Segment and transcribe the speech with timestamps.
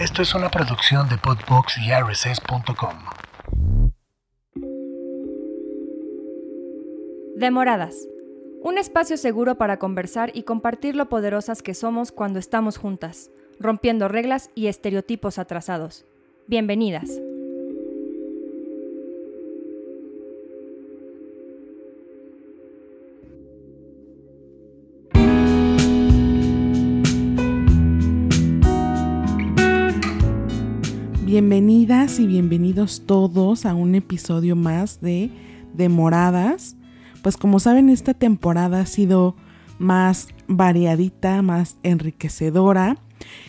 [0.00, 2.94] Esto es una producción de Podbox y RSS.com.
[7.36, 8.08] Demoradas.
[8.62, 14.08] Un espacio seguro para conversar y compartir lo poderosas que somos cuando estamos juntas, rompiendo
[14.08, 16.06] reglas y estereotipos atrasados.
[16.46, 17.20] Bienvenidas.
[31.90, 35.28] Y bienvenidos todos a un episodio más de
[35.74, 36.76] Demoradas.
[37.20, 39.34] Pues como saben, esta temporada ha sido
[39.80, 42.96] más variadita, más enriquecedora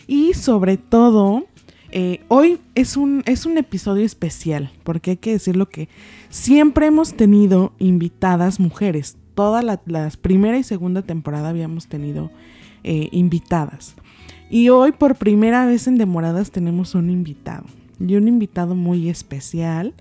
[0.08, 1.44] y sobre todo,
[1.92, 5.88] eh, hoy es un, es un episodio especial, porque hay que decirlo que
[6.28, 9.16] siempre hemos tenido invitadas mujeres.
[9.36, 9.80] Toda la,
[10.20, 12.32] primera y segunda temporada habíamos tenido
[12.82, 13.94] eh, invitadas.
[14.50, 17.66] Y hoy por primera vez en Demoradas tenemos un invitado.
[18.06, 19.94] Y un invitado muy especial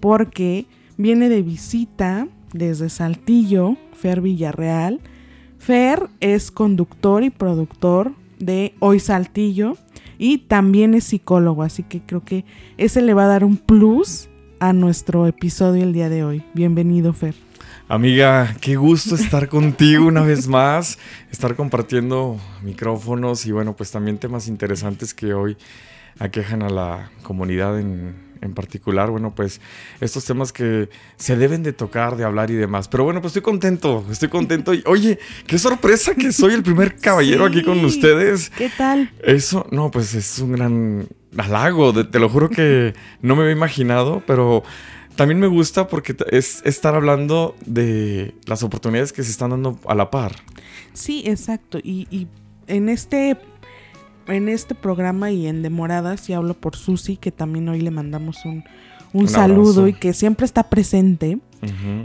[0.00, 0.66] porque
[0.96, 5.00] viene de visita desde Saltillo, Fer Villarreal.
[5.58, 9.76] Fer es conductor y productor de Hoy Saltillo
[10.18, 12.44] y también es psicólogo, así que creo que
[12.76, 14.28] ese le va a dar un plus
[14.60, 16.42] a nuestro episodio el día de hoy.
[16.54, 17.34] Bienvenido, Fer.
[17.88, 20.98] Amiga, qué gusto estar contigo una vez más,
[21.30, 25.56] estar compartiendo micrófonos y bueno, pues también temas interesantes que hoy
[26.18, 29.60] aquejan a la comunidad en, en particular, bueno, pues
[30.00, 32.88] estos temas que se deben de tocar, de hablar y demás.
[32.88, 34.74] Pero bueno, pues estoy contento, estoy contento.
[34.74, 38.50] Y oye, qué sorpresa que soy el primer caballero aquí con ustedes.
[38.50, 39.10] ¿Qué tal?
[39.22, 44.22] Eso, no, pues es un gran halago, te lo juro que no me había imaginado,
[44.26, 44.62] pero
[45.16, 49.94] también me gusta porque es estar hablando de las oportunidades que se están dando a
[49.94, 50.36] la par.
[50.92, 51.78] Sí, exacto.
[51.78, 52.26] Y, y
[52.66, 53.36] en este
[54.28, 58.44] en este programa y en Demoradas, y hablo por Susi, que también hoy le mandamos
[58.44, 58.64] un,
[59.28, 61.38] saludo y que siempre está presente.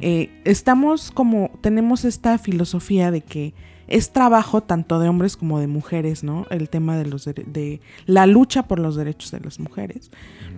[0.01, 3.53] Eh, estamos como, tenemos esta filosofía de que
[3.87, 6.45] es trabajo tanto de hombres como de mujeres, ¿no?
[6.49, 10.09] El tema de los de la lucha por los derechos de las mujeres.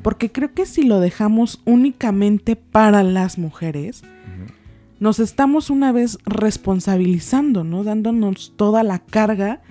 [0.04, 4.04] Porque creo que si lo dejamos únicamente para las mujeres,
[5.00, 7.84] nos estamos una vez responsabilizando, ¿no?
[7.84, 9.62] Dándonos toda la carga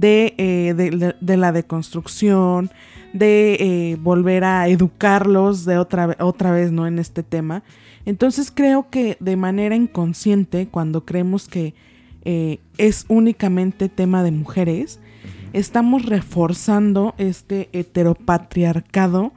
[0.00, 2.70] eh, de, de, la deconstrucción,
[3.12, 6.86] de eh, volver a educarlos de otra, otra vez, ¿no?
[6.86, 7.62] En este tema.
[8.06, 11.74] Entonces creo que de manera inconsciente, cuando creemos que
[12.24, 15.00] eh, es únicamente tema de mujeres,
[15.52, 19.32] estamos reforzando este heteropatriarcado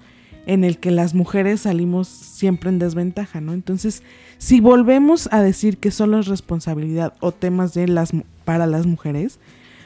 [0.46, 3.54] en el que las mujeres salimos siempre en desventaja, ¿no?
[3.54, 4.04] Entonces,
[4.38, 8.12] si volvemos a decir que solo es responsabilidad o temas de las
[8.44, 9.40] para las mujeres,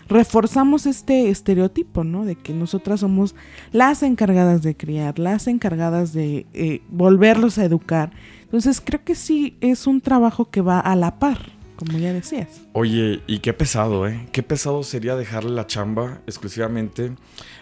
[0.08, 2.26] reforzamos este estereotipo, ¿no?
[2.26, 3.36] De que nosotras somos
[3.72, 8.12] las encargadas de criar, las encargadas de eh, volverlos a educar.
[8.44, 12.48] Entonces creo que sí es un trabajo que va a la par, como ya decías.
[12.74, 14.28] Oye, y qué pesado, ¿eh?
[14.32, 17.12] Qué pesado sería dejarle la chamba exclusivamente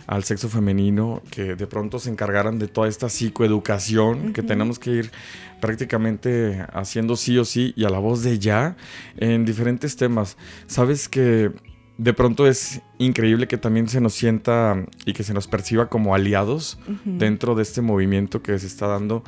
[0.06, 4.92] al sexo femenino, que de pronto se encargaran de toda esta psicoeducación que tenemos que
[4.92, 5.12] ir
[5.60, 8.78] prácticamente haciendo sí o sí y a la voz de ya
[9.18, 10.38] en diferentes temas.
[10.68, 11.52] Sabes que
[11.98, 16.14] de pronto es increíble que también se nos sienta y que se nos perciba como
[16.14, 19.24] aliados dentro de este movimiento que se está dando.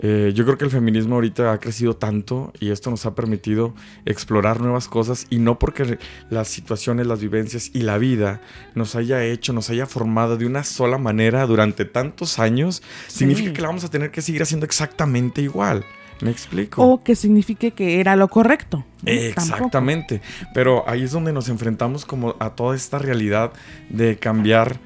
[0.00, 3.74] Eh, yo creo que el feminismo ahorita ha crecido tanto y esto nos ha permitido
[4.06, 5.98] explorar nuevas cosas y no porque
[6.30, 8.40] las situaciones, las vivencias y la vida
[8.76, 13.60] nos haya hecho, nos haya formado de una sola manera durante tantos años, significa que
[13.60, 15.84] la vamos a tener que seguir haciendo exactamente igual.
[16.20, 16.82] Me explico.
[16.82, 18.84] O que signifique que era lo correcto.
[19.04, 20.20] Exactamente.
[20.52, 23.52] Pero ahí es donde nos enfrentamos como a toda esta realidad
[23.88, 24.80] de cambiar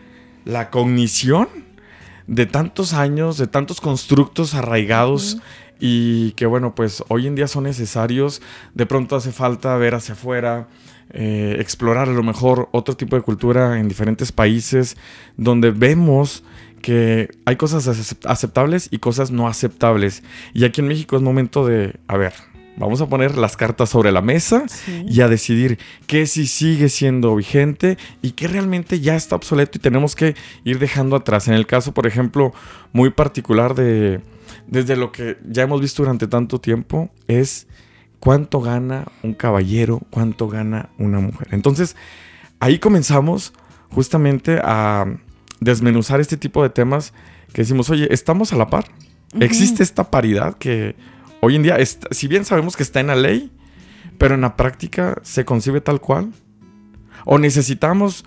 [0.44, 1.48] la cognición
[2.26, 5.38] de tantos años, de tantos constructos arraigados
[5.80, 8.42] y que bueno, pues hoy en día son necesarios.
[8.74, 10.68] De pronto hace falta ver hacia afuera,
[11.10, 14.96] eh, explorar a lo mejor otro tipo de cultura en diferentes países
[15.36, 16.44] donde vemos
[16.82, 17.88] que hay cosas
[18.24, 20.22] aceptables y cosas no aceptables.
[20.52, 22.34] Y aquí en México es momento de, a ver,
[22.76, 24.64] vamos a poner las cartas sobre la mesa
[25.06, 29.80] y a decidir qué sí sigue siendo vigente y qué realmente ya está obsoleto y
[29.80, 30.34] tenemos que
[30.64, 31.48] ir dejando atrás.
[31.48, 32.52] En el caso, por ejemplo,
[32.92, 34.20] muy particular de,
[34.66, 37.66] desde lo que ya hemos visto durante tanto tiempo, es
[38.18, 41.48] cuánto gana un caballero, cuánto gana una mujer.
[41.52, 41.96] Entonces,
[42.60, 43.52] ahí comenzamos
[43.90, 45.06] justamente a
[45.64, 47.12] desmenuzar este tipo de temas
[47.52, 48.86] que decimos, oye, estamos a la par.
[49.40, 50.94] Existe esta paridad que
[51.40, 51.76] hoy en día,
[52.10, 53.50] si bien sabemos que está en la ley,
[54.18, 56.32] pero en la práctica se concibe tal cual.
[57.24, 58.24] O necesitamos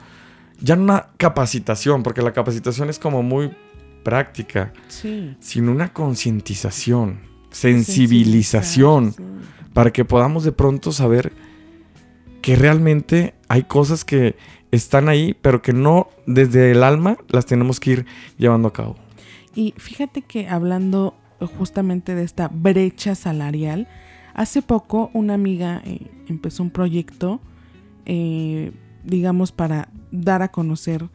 [0.59, 3.51] ya no una capacitación, porque la capacitación es como muy
[4.03, 5.35] práctica, Sí.
[5.39, 7.19] sino una concientización,
[7.51, 9.23] sensibilización, sí.
[9.73, 11.33] para que podamos de pronto saber
[12.45, 14.35] que realmente hay cosas que
[14.69, 18.05] están ahí, pero que no desde el alma las tenemos que ir
[18.37, 18.97] llevando a cabo.
[19.55, 21.15] Y fíjate que hablando
[21.57, 23.87] justamente de esta brecha salarial,
[24.35, 27.41] hace poco una amiga eh, empezó un proyecto,
[28.05, 31.09] eh, digamos, para dar a conocer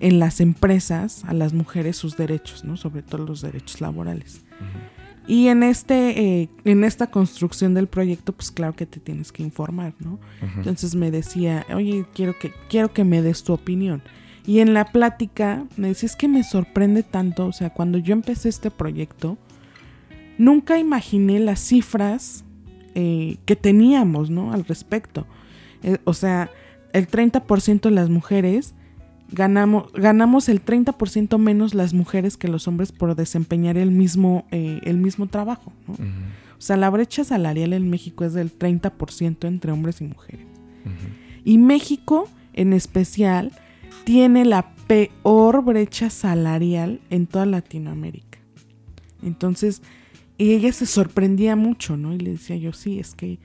[0.00, 2.76] en las empresas a las mujeres sus derechos, ¿no?
[2.76, 4.44] Sobre todo los derechos laborales.
[5.26, 9.42] Y en este, eh, en esta construcción del proyecto, pues claro que te tienes que
[9.42, 10.18] informar, ¿no?
[10.56, 14.02] Entonces me decía, oye, quiero que, quiero que me des tu opinión.
[14.46, 18.12] Y en la plática me decía, es que me sorprende tanto, o sea, cuando yo
[18.12, 19.38] empecé este proyecto,
[20.36, 22.44] nunca imaginé las cifras
[22.94, 24.52] eh, que teníamos, ¿no?
[24.52, 25.26] Al respecto.
[25.82, 26.50] Eh, o sea,
[26.92, 28.74] el 30% de las mujeres
[29.30, 34.80] ganamos, ganamos el 30% menos las mujeres que los hombres por desempeñar el mismo, eh,
[34.84, 40.00] el mismo trabajo, O sea, la brecha salarial en México es del 30% entre hombres
[40.00, 40.46] y mujeres.
[41.44, 43.52] Y México, en especial,
[44.04, 48.38] tiene la peor brecha salarial en toda Latinoamérica.
[49.22, 49.82] Entonces,
[50.36, 52.14] y ella se sorprendía mucho, ¿no?
[52.14, 53.38] Y le decía yo, sí, es que,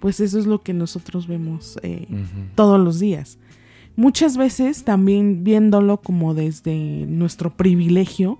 [0.00, 2.06] pues eso es lo que nosotros vemos eh,
[2.54, 3.38] todos los días.
[3.96, 8.38] Muchas veces también viéndolo como desde nuestro privilegio,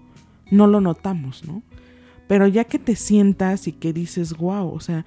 [0.51, 1.63] no lo notamos, ¿no?
[2.27, 5.05] Pero ya que te sientas y que dices, wow, o sea,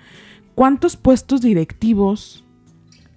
[0.55, 2.45] ¿cuántos puestos directivos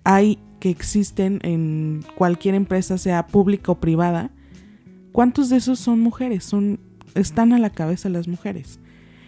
[0.04, 4.30] hay que existen en cualquier empresa, sea pública o privada?
[5.12, 6.44] ¿Cuántos de esos son mujeres?
[6.44, 6.80] Son,
[7.14, 8.80] están a la cabeza las mujeres.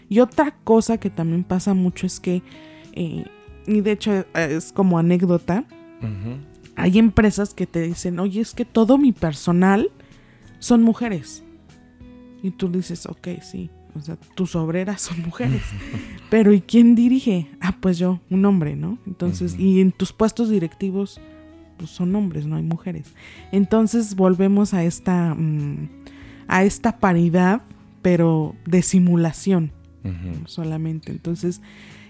[0.09, 2.43] Y otra cosa que también pasa mucho es que,
[2.93, 3.25] eh,
[3.67, 5.65] y de hecho eh, es como anécdota.
[6.77, 9.91] Hay empresas que te dicen, oye, es que todo mi personal
[10.59, 11.43] son mujeres.
[12.43, 15.63] Y tú dices, ok, sí, o sea, tus obreras son mujeres.
[16.31, 17.49] Pero ¿y quién dirige?
[17.61, 18.99] Ah, pues yo, un hombre, ¿no?
[19.07, 21.21] Entonces, y en tus puestos directivos,
[21.77, 23.13] pues son hombres, no hay mujeres.
[23.51, 25.89] Entonces volvemos a esta, mm,
[26.49, 27.63] a esta paridad,
[28.01, 29.73] pero de simulación
[30.47, 31.13] solamente.
[31.13, 31.61] Entonces,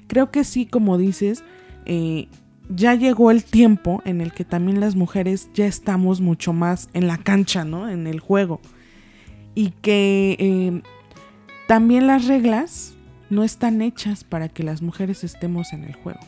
[0.07, 1.45] creo que sí, como dices,
[1.85, 2.29] eh,
[2.75, 7.07] ya llegó el tiempo en el que también las mujeres ya estamos mucho más en
[7.07, 7.89] la cancha, ¿no?
[7.89, 8.61] En el juego.
[9.55, 10.83] Y que eh,
[11.67, 12.95] también las reglas
[13.31, 16.21] no están hechas para que las mujeres estemos en el juego.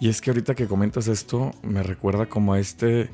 [0.00, 3.10] Y es que ahorita que comentas esto, me recuerda como a este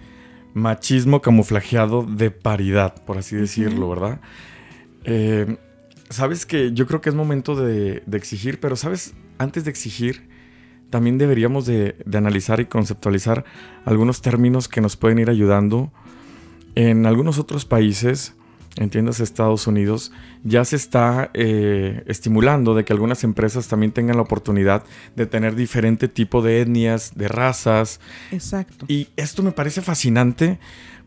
[0.54, 4.20] machismo camuflajeado de paridad, por así decirlo, ¿verdad?
[5.04, 5.58] Eh,
[6.10, 10.35] sabes que yo creo que es momento de, de exigir, pero sabes, antes de exigir,
[10.90, 13.44] también deberíamos de, de analizar y conceptualizar
[13.84, 15.92] algunos términos que nos pueden ir ayudando.
[16.74, 18.34] En algunos otros países,
[18.76, 20.12] entiendas Estados Unidos,
[20.44, 24.84] ya se está eh, estimulando de que algunas empresas también tengan la oportunidad
[25.14, 28.00] de tener diferente tipo de etnias, de razas.
[28.30, 28.84] Exacto.
[28.88, 30.58] Y esto me parece fascinante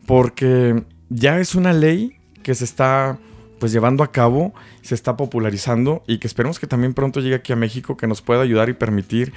[0.06, 3.18] porque ya es una ley que se está
[3.60, 4.52] pues llevando a cabo,
[4.82, 8.22] se está popularizando y que esperemos que también pronto llegue aquí a México que nos
[8.22, 9.32] pueda ayudar y permitir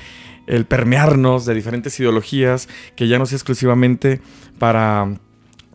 [0.48, 4.22] el permearnos de diferentes ideologías, que ya no sea exclusivamente
[4.58, 5.14] para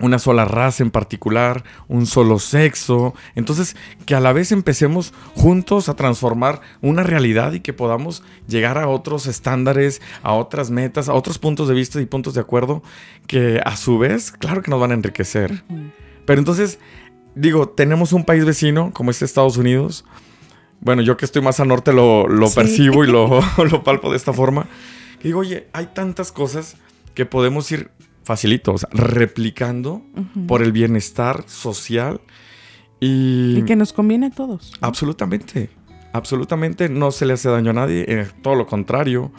[0.00, 3.14] una sola raza en particular, un solo sexo.
[3.34, 8.78] Entonces, que a la vez empecemos juntos a transformar una realidad y que podamos llegar
[8.78, 12.82] a otros estándares, a otras metas, a otros puntos de vista y puntos de acuerdo
[13.26, 15.64] que a su vez, claro que nos van a enriquecer.
[16.24, 16.78] Pero entonces,
[17.34, 20.04] digo, tenemos un país vecino como es Estados Unidos.
[20.80, 22.54] Bueno, yo que estoy más al norte lo, lo Sí.
[22.56, 24.66] percibo y lo, lo palpo de esta forma.
[25.22, 26.76] Digo, oye, hay tantas cosas
[27.14, 27.90] que podemos ir
[28.22, 30.02] facilito, o sea, replicando
[30.46, 32.20] por el bienestar social
[33.00, 34.72] y, Y que nos conviene a todos.
[34.80, 35.70] absolutamente,
[36.12, 39.32] absolutamente no se le hace daño a nadie, eh, todo lo contrario.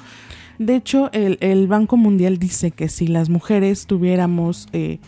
[0.57, 4.99] De hecho, el, el Banco Mundial dice que si las mujeres tuviéramos eh,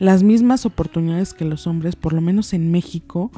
[0.00, 3.30] las mismas oportunidades que los hombres, por lo menos en México,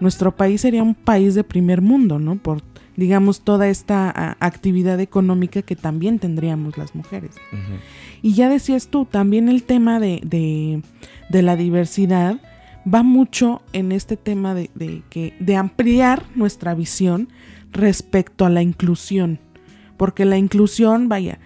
[0.00, 2.36] nuestro país sería un país de primer mundo, ¿no?
[2.36, 2.62] Por,
[2.96, 7.32] digamos, toda esta a, actividad económica que también tendríamos las mujeres.
[8.22, 10.80] Y ya decías tú, también el tema de, de-
[11.28, 12.40] de la diversidad
[12.86, 17.28] va mucho en este tema de, de que, de ampliar nuestra visión
[17.72, 19.40] respecto a la inclusión.
[19.96, 21.38] Porque la inclusión, vaya,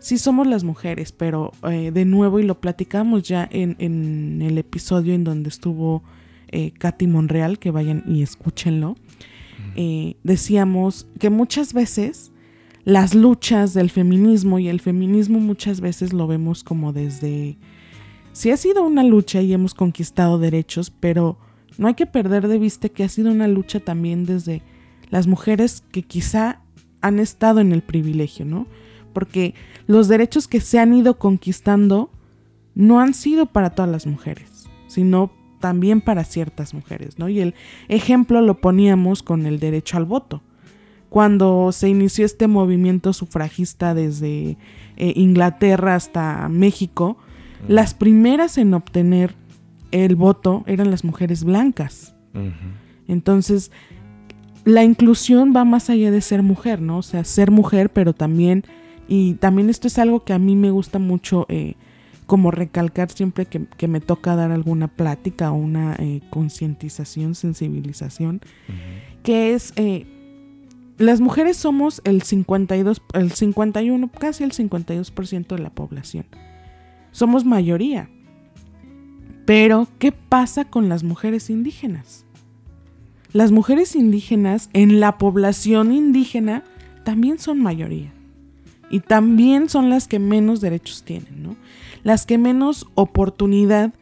[0.00, 4.58] sí somos las mujeres, pero eh, de nuevo, y lo platicamos ya en, en el
[4.58, 6.02] episodio en donde estuvo
[6.48, 8.96] eh, Katy Monreal, que vayan y escúchenlo,
[9.76, 12.32] eh, decíamos que muchas veces
[12.84, 17.56] las luchas del feminismo y el feminismo muchas veces lo vemos como desde
[18.32, 21.38] sí ha sido una lucha y hemos conquistado derechos, pero
[21.78, 24.62] no hay que perder de vista que ha sido una lucha también desde
[25.10, 26.62] las mujeres que quizá
[27.00, 28.66] han estado en el privilegio, ¿no?
[29.12, 29.54] Porque
[29.90, 32.12] los derechos que se han ido conquistando
[32.76, 37.28] no han sido para todas las mujeres, sino también para ciertas mujeres, ¿no?
[37.28, 37.56] Y el
[37.88, 40.42] ejemplo lo poníamos con el derecho al voto.
[41.08, 44.56] Cuando se inició este movimiento sufragista desde
[44.96, 47.18] eh, Inglaterra hasta México,
[47.66, 49.34] las primeras en obtener
[49.90, 52.14] el voto eran las mujeres blancas.
[53.08, 53.72] Entonces,
[54.64, 56.98] la inclusión va más allá de ser mujer, ¿no?
[56.98, 58.64] O sea, ser mujer, pero también,
[59.10, 61.74] y también esto es algo que a mí me gusta mucho eh,
[62.26, 68.40] como recalcar siempre que, me toca dar alguna plática o una eh, concientización, sensibilización,
[69.24, 70.06] que es, eh,
[70.96, 76.26] las mujeres somos el 52, el 51, casi el 52% de la población.
[77.10, 78.08] Somos mayoría.
[79.44, 82.26] Pero, ¿qué pasa con las mujeres indígenas?
[83.32, 86.62] Las mujeres indígenas en la población indígena
[87.02, 88.12] también son mayoría.
[88.90, 91.56] Y también son las que menos derechos tienen, ¿no?
[92.02, 93.92] las que menos oportunidad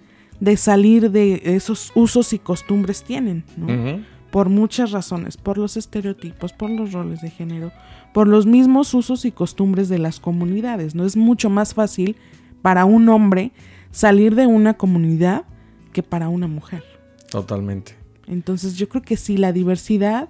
[0.40, 4.02] de salir de esos usos y costumbres tienen, ¿no?
[4.30, 7.72] Por muchas razones, por los estereotipos, por los roles de género,
[8.12, 11.04] por los mismos usos y costumbres de las comunidades, ¿no?
[11.04, 12.16] Es mucho más fácil
[12.62, 13.52] para un hombre
[13.90, 15.44] salir de una comunidad
[15.92, 16.84] que para una mujer.
[17.30, 17.96] Totalmente.
[18.26, 20.28] Entonces yo creo que sí, la diversidad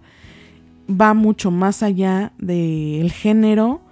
[0.88, 3.82] va mucho más allá del género,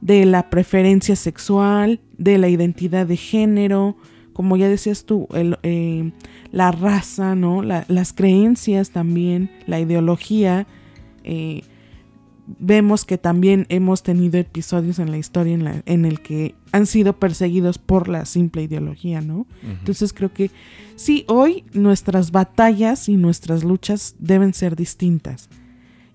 [0.00, 3.96] de la preferencia sexual, de la identidad de género,
[4.32, 6.12] como ya decías tú, eh,
[6.52, 7.62] la raza, ¿no?
[7.62, 10.66] las creencias también, la ideología.
[11.24, 11.62] Eh,
[12.46, 17.18] vemos que también hemos tenido episodios en la historia en, en, el que han sido
[17.18, 19.46] perseguidos por la simple ideología, ¿no?
[19.62, 20.50] Entonces creo que
[20.96, 25.48] sí, hoy nuestras batallas y nuestras luchas deben ser distintas.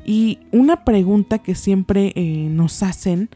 [0.06, 3.30] Y una pregunta que siempre eh, nos hacen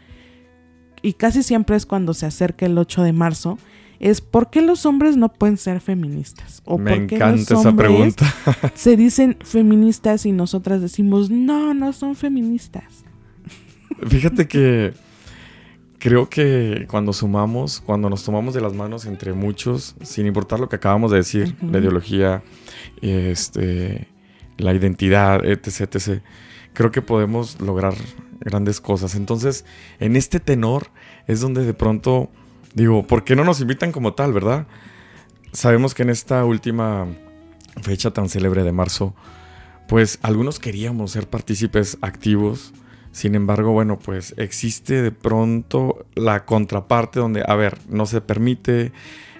[1.06, 3.60] y casi siempre es cuando se acerca el 8 de marzo,
[4.00, 6.64] es ¿por qué los hombres no pueden ser feministas?
[6.66, 8.26] ¿O Me encanta esa pregunta.
[8.74, 13.06] se dicen feministas y nosotras decimos, no, no son feministas.
[14.08, 14.94] Fíjate que
[16.00, 20.70] creo que cuando sumamos, cuando nos tomamos de las manos entre muchos, sin importar lo
[20.70, 22.42] que acabamos de decir, la ideología,
[23.02, 24.08] este,
[24.58, 26.22] la identidad, etc., etc.,
[26.74, 27.94] creo que podemos lograr
[28.40, 29.16] grandes cosas.
[29.16, 29.66] Entonces,
[30.00, 30.88] en este tenor
[31.28, 32.30] es donde de pronto
[32.76, 34.68] digo, ¿por qué no nos invitan como tal, verdad?
[35.52, 37.08] Sabemos que en esta última
[37.82, 39.16] fecha tan célebre de marzo,
[39.88, 42.74] pues algunos queríamos ser partícipes activos.
[43.12, 48.92] Sin embargo, bueno, pues existe de pronto la contraparte donde, a ver, no se permite,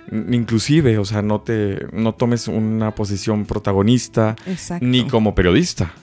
[0.10, 4.38] inclusive, o sea, no te no tomes una posición protagonista
[4.80, 5.94] ni como periodista.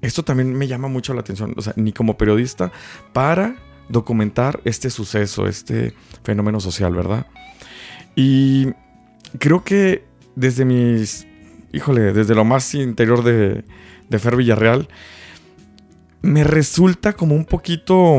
[0.00, 2.72] Esto también me llama mucho la atención, o sea, ni como periodista
[3.12, 3.56] para
[3.88, 7.26] documentar este suceso, este fenómeno social, ¿verdad?
[8.16, 8.68] Y
[9.38, 11.26] creo que desde mis,
[11.72, 13.64] híjole, desde lo más interior de,
[14.08, 14.88] de Fer Villarreal,
[16.22, 18.18] me resulta como un poquito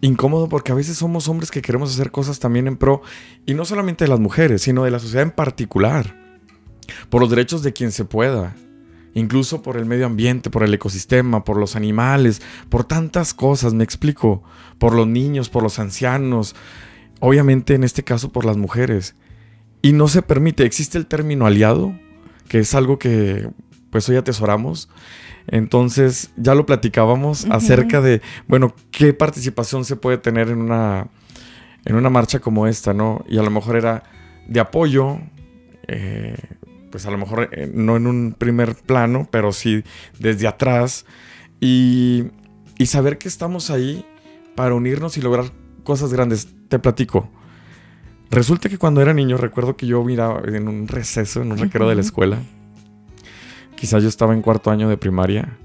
[0.00, 3.02] incómodo porque a veces somos hombres que queremos hacer cosas también en pro,
[3.46, 6.16] y no solamente de las mujeres, sino de la sociedad en particular,
[7.10, 8.56] por los derechos de quien se pueda,
[9.14, 13.84] incluso por el medio ambiente, por el ecosistema, por los animales, por tantas cosas, me
[13.84, 14.42] explico,
[14.78, 16.54] por los niños, por los ancianos,
[17.20, 19.14] obviamente en este caso por las mujeres.
[19.82, 21.94] Y no se permite, existe el término aliado,
[22.48, 23.48] que es algo que
[23.90, 24.88] pues hoy atesoramos.
[25.46, 31.08] Entonces ya lo platicábamos acerca de, bueno, qué participación se puede tener en una,
[31.84, 33.24] en una marcha como esta, ¿no?
[33.28, 34.02] Y a lo mejor era
[34.46, 35.18] de apoyo,
[35.86, 36.36] eh,
[36.90, 39.82] pues a lo mejor eh, no en un primer plano, pero sí
[40.18, 41.06] desde atrás.
[41.60, 42.24] Y,
[42.78, 44.04] y saber que estamos ahí
[44.54, 45.46] para unirnos y lograr
[45.84, 46.48] cosas grandes.
[46.68, 47.30] Te platico.
[48.30, 51.88] Resulta que cuando era niño recuerdo que yo miraba en un receso, en un recreo
[51.88, 52.38] de la escuela.
[53.74, 55.56] Quizás yo estaba en cuarto año de primaria.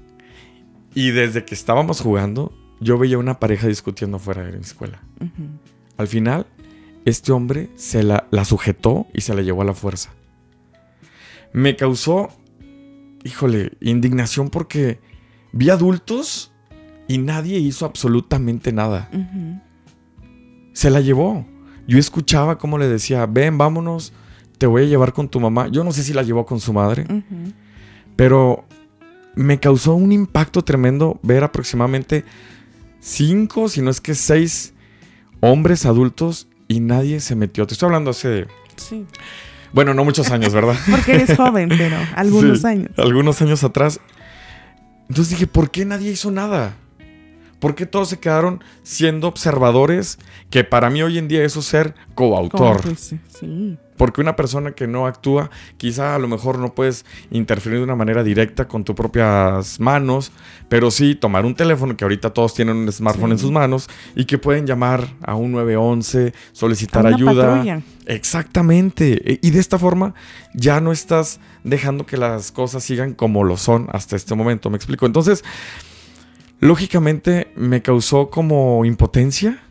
[0.94, 5.02] Y desde que estábamos jugando, yo veía una pareja discutiendo fuera de la escuela.
[5.96, 6.46] Al final,
[7.04, 10.10] este hombre se la, la sujetó y se la llevó a la fuerza
[11.54, 12.30] me causó,
[13.22, 15.00] híjole, indignación porque
[15.52, 16.52] vi adultos
[17.06, 19.08] y nadie hizo absolutamente nada.
[20.72, 21.46] Se la llevó.
[21.86, 24.12] Yo escuchaba cómo le decía, ven, vámonos,
[24.58, 25.68] te voy a llevar con tu mamá.
[25.68, 27.06] Yo no sé si la llevó con su madre,
[28.16, 28.64] pero
[29.36, 32.24] me causó un impacto tremendo ver aproximadamente
[32.98, 34.74] cinco, si no es que seis
[35.38, 37.64] hombres adultos y nadie se metió.
[37.64, 38.48] Te estoy hablando hace...
[38.74, 39.06] Sí.
[39.74, 40.76] Bueno, no muchos años, ¿verdad?
[40.90, 42.90] Porque eres joven, pero algunos Sí, años.
[42.96, 44.00] Algunos años atrás.
[45.08, 46.76] Entonces dije, ¿por qué nadie hizo nada?
[47.64, 50.18] ¿Por qué todos se quedaron siendo observadores?
[50.50, 52.76] Que para mí hoy en día eso es ser coautor.
[52.82, 53.78] Cómplice, Sí.
[53.96, 57.94] Porque una persona que no actúa, quizá a lo mejor no puedes interferir de una
[57.96, 60.30] manera directa con tus propias manos,
[60.68, 63.32] pero sí tomar un teléfono, que ahorita todos tienen un smartphone Sí.
[63.34, 67.46] en sus manos, y que pueden llamar a un 911, solicitar A una ayuda.
[67.50, 67.82] patrulla.
[68.06, 69.32] Exactamente.
[69.32, 70.12] E- Y de esta forma
[70.54, 74.70] ya no estás dejando que las cosas sigan como lo son hasta este momento.
[74.70, 75.06] ¿Me explico?
[75.06, 75.44] Entonces,
[76.60, 79.62] lógicamente me causó como impotencia.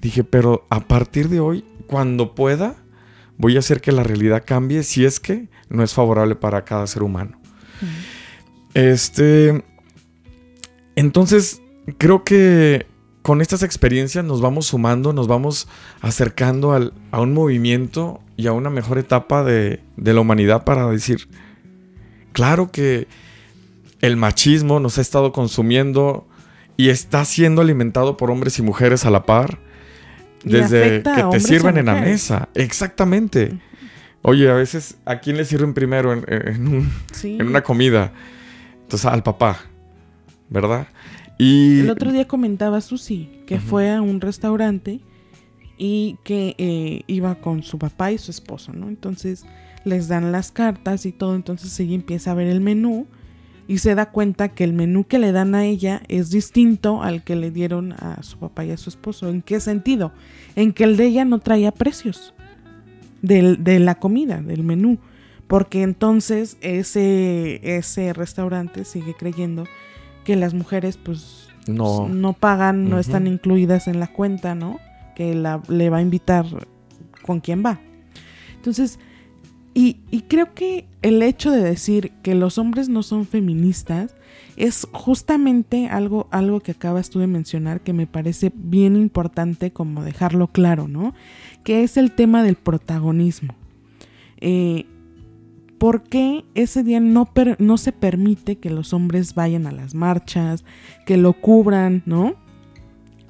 [0.00, 2.76] Dije, pero a partir de hoy, cuando pueda,
[3.36, 6.86] voy a hacer que la realidad cambie si es que no es favorable para cada
[6.86, 7.38] ser humano.
[8.74, 9.64] Este.
[10.96, 11.60] Entonces,
[11.98, 12.86] creo que
[13.22, 15.68] con estas experiencias nos vamos sumando, nos vamos
[16.00, 20.88] acercando al- a un movimiento y a una mejor etapa de, de la humanidad para
[20.88, 21.28] decir,
[22.32, 23.06] claro que
[24.00, 26.26] el machismo nos ha estado consumiendo
[26.76, 29.58] y está siendo alimentado por hombres y mujeres a la par,
[30.44, 32.48] desde que te sirven en la mesa.
[32.54, 33.58] Exactamente.
[34.22, 37.36] Oye, a veces, ¿a quién le sirven primero en, en un- Sí.
[37.40, 38.12] en una comida?
[38.82, 39.58] Entonces, al papá,
[40.48, 40.88] ¿verdad?
[41.38, 41.80] Y...
[41.80, 45.00] El otro día comentaba Susi que fue a un restaurante
[45.78, 48.88] y que eh, iba con su papá y su esposo, ¿no?
[48.88, 49.44] Entonces
[49.84, 53.06] les dan las cartas y todo, entonces ella empieza a ver el menú
[53.70, 57.22] y se da cuenta que el menú que le dan a ella es distinto al
[57.22, 59.28] que le dieron a su papá y a su esposo.
[59.28, 60.10] ¿En qué sentido?
[60.56, 62.34] En que el de ella no traía precios
[63.22, 64.98] del- de la comida, del menú.
[65.46, 69.64] Porque entonces ese, ese restaurante sigue creyendo
[70.24, 72.08] que las mujeres pues No.
[72.08, 74.78] no pagan, no están incluidas en la cuenta, ¿no?
[75.14, 76.44] Que la, le va a invitar
[77.22, 77.80] con quién va.
[78.56, 78.98] Entonces,
[79.72, 84.14] y, creo que el hecho de decir que los hombres no son feministas
[84.56, 90.02] es justamente algo, algo que acabas tú de mencionar que me parece bien importante como
[90.02, 91.14] dejarlo claro, ¿no?
[91.64, 93.54] Que es el tema del protagonismo.
[94.38, 94.86] Eh,
[95.78, 100.64] ¿Por qué ese día no, no se permite que los hombres vayan a las marchas,
[101.06, 102.34] que lo cubran, ¿no?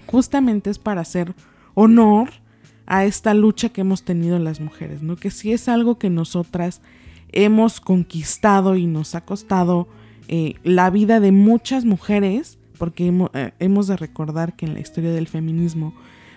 [0.06, 1.34] Justamente es para hacer
[1.74, 2.30] honor
[2.86, 5.16] a esta lucha que hemos tenido las mujeres, ¿no?
[5.16, 6.80] Que si es algo que nosotras
[7.32, 9.88] hemos conquistado y nos ha costado
[10.28, 15.12] eh, la vida de muchas mujeres, porque eh, hemos de recordar que en la historia
[15.12, 15.94] del feminismo,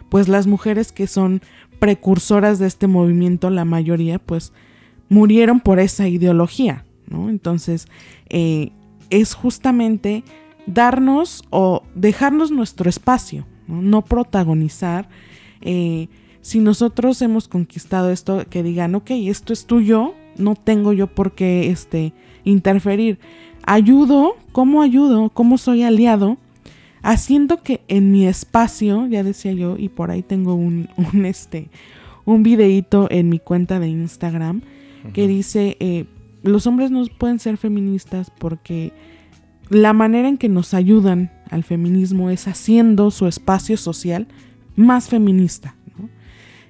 [0.10, 1.42] pues las mujeres que son
[1.80, 4.54] precursoras de este movimiento, la mayoría, pues
[5.10, 7.30] murieron por esa ideología, ¿no?
[7.30, 7.88] Entonces,
[8.30, 8.72] eh,
[9.10, 10.24] es justamente
[10.66, 15.10] darnos o dejarnos nuestro espacio, no, protagonizar.
[16.44, 21.32] Si nosotros hemos conquistado esto, que digan, ok, esto es tuyo, no tengo yo por
[21.32, 22.12] qué este,
[22.44, 23.18] interferir.
[23.66, 25.30] Ayudo, ¿cómo ayudo?
[25.30, 26.36] ¿Cómo soy aliado?
[27.02, 31.70] Haciendo que en mi espacio, ya decía yo, y por ahí tengo un, un, este,
[32.26, 34.64] un videíto en mi cuenta de Instagram,
[35.14, 36.06] que dice, eh,
[36.44, 38.92] los hombres no pueden ser feministas porque
[39.70, 44.28] la manera en que nos ayudan al feminismo es haciendo su espacio social
[44.76, 45.76] más feminista.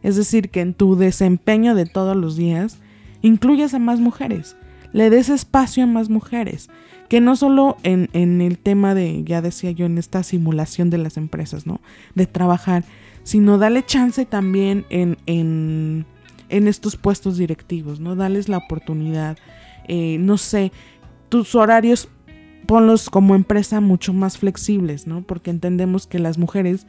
[0.03, 2.79] Es decir, que en tu desempeño de todos los días
[3.21, 4.55] incluyas a más mujeres,
[4.91, 6.69] le des espacio a más mujeres,
[7.09, 10.97] que no solo en, en el tema de, ya decía yo, en esta simulación de
[10.97, 11.79] las empresas, ¿no?
[12.15, 12.83] De trabajar,
[13.23, 16.05] sino dale chance también en, en,
[16.49, 18.15] en estos puestos directivos, ¿no?
[18.15, 19.37] Dales la oportunidad,
[19.87, 20.71] eh, no sé,
[21.29, 22.09] tus horarios
[22.65, 25.21] ponlos como empresa mucho más flexibles, ¿no?
[25.21, 26.87] Porque entendemos que las mujeres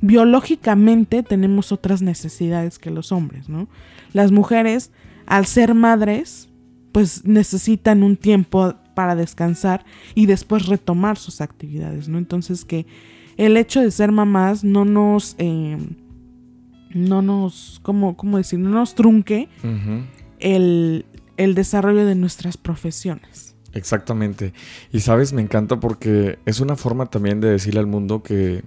[0.00, 3.68] biológicamente tenemos otras necesidades que los hombres, ¿no?
[4.12, 4.90] Las mujeres,
[5.26, 6.48] al ser madres,
[6.92, 12.18] pues necesitan un tiempo para descansar y después retomar sus actividades, ¿no?
[12.18, 12.86] Entonces que
[13.36, 15.76] el hecho de ser mamás no nos, eh,
[16.94, 18.58] no nos, ¿cómo, cómo decir?
[18.58, 19.48] No nos trunque
[20.38, 21.04] el,
[21.36, 23.54] el desarrollo de nuestras profesiones.
[23.74, 24.54] Exactamente.
[24.90, 28.64] Y sabes, me encanta porque es una forma también de decirle al mundo que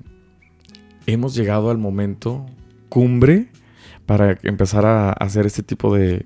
[1.13, 2.45] hemos llegado al momento
[2.89, 3.47] cumbre
[4.05, 6.25] para empezar a hacer este tipo de,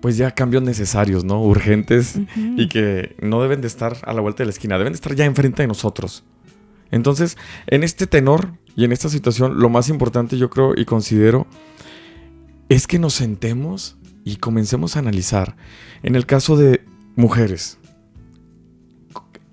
[0.00, 1.42] pues ya cambios necesarios, ¿no?
[1.42, 2.18] Urgentes
[2.56, 5.14] y que no deben de estar a la vuelta de la esquina, deben de estar
[5.14, 6.24] ya enfrente de nosotros.
[6.90, 11.46] Entonces, en este tenor y en esta situación, lo más importante yo creo y considero
[12.68, 15.56] es que nos sentemos y comencemos a analizar.
[16.02, 16.84] En el caso de
[17.16, 17.78] mujeres,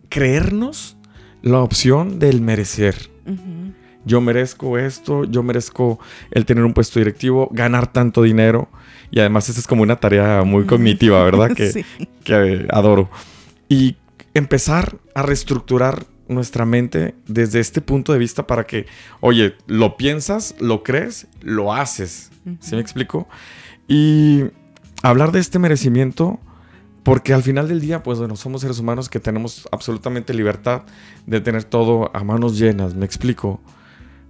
[0.10, 0.98] creernos
[1.42, 3.10] la opción del merecer.
[3.26, 3.74] Ujú.
[4.10, 6.00] Yo merezco esto, yo merezco
[6.32, 8.68] el tener un puesto directivo, ganar tanto dinero.
[9.12, 11.52] Y además esa es como una tarea muy cognitiva, ¿verdad?
[11.56, 11.86] Que, Sí.
[12.24, 13.10] que adoro.
[13.70, 13.96] Y
[14.34, 18.86] empezar a reestructurar nuestra mente desde este punto de vista para que,
[19.20, 22.32] oye, lo piensas, lo crees, lo haces.
[22.60, 23.28] ¿Sí me explico?
[23.88, 24.44] Y
[25.04, 26.40] hablar de este merecimiento,
[27.04, 30.84] porque al final del día, pues bueno, somos seres humanos que tenemos absolutamente libertad
[31.26, 33.60] de tener todo a manos llenas, me explico.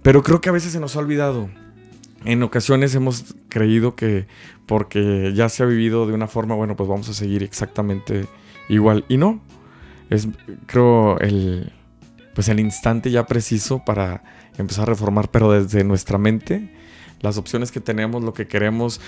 [0.02, 1.50] Pero creo que a veces se nos ha olvidado.
[2.24, 4.26] En ocasiones hemos creído que
[4.66, 8.26] porque ya se ha vivido de una forma, bueno, pues vamos a seguir exactamente
[8.68, 9.04] igual.
[9.08, 9.40] Y no.
[10.10, 10.28] Es,
[10.66, 11.72] creo, el,
[12.34, 14.22] pues el instante ya preciso para
[14.58, 16.72] empezar a reformar, pero desde nuestra mente,
[17.20, 19.00] las opciones que tenemos, lo que queremos.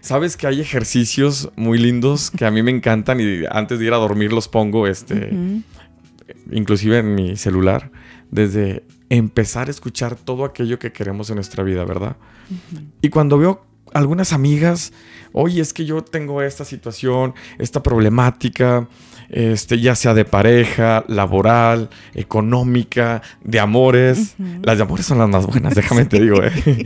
[0.00, 3.92] Sabes que hay ejercicios muy lindos que a mí me encantan y antes de ir
[3.92, 5.30] a dormir los pongo, este,
[6.50, 7.90] inclusive en mi celular,
[8.30, 12.16] desde empezar a escuchar todo aquello que queremos en nuestra vida, ¿verdad?
[13.00, 14.92] Y cuando veo algunas amigas,
[15.32, 18.88] oye, es que yo tengo esta situación, esta problemática,
[19.30, 24.34] este, ya sea de pareja, laboral, económica, de amores.
[24.62, 26.84] Las de amores son las más buenas, déjame te digo, ¿eh?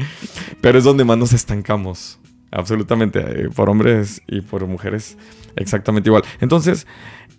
[0.60, 2.20] Pero es donde más nos estancamos.
[2.50, 5.18] Absolutamente, eh, por hombres y por mujeres,
[5.56, 6.22] exactamente igual.
[6.40, 6.86] Entonces,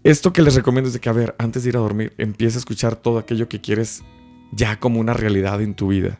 [0.03, 2.57] esto que les recomiendo es de que, a ver, antes de ir a dormir, empieza
[2.57, 4.03] a escuchar todo aquello que quieres
[4.51, 6.17] ya como una realidad en tu vida.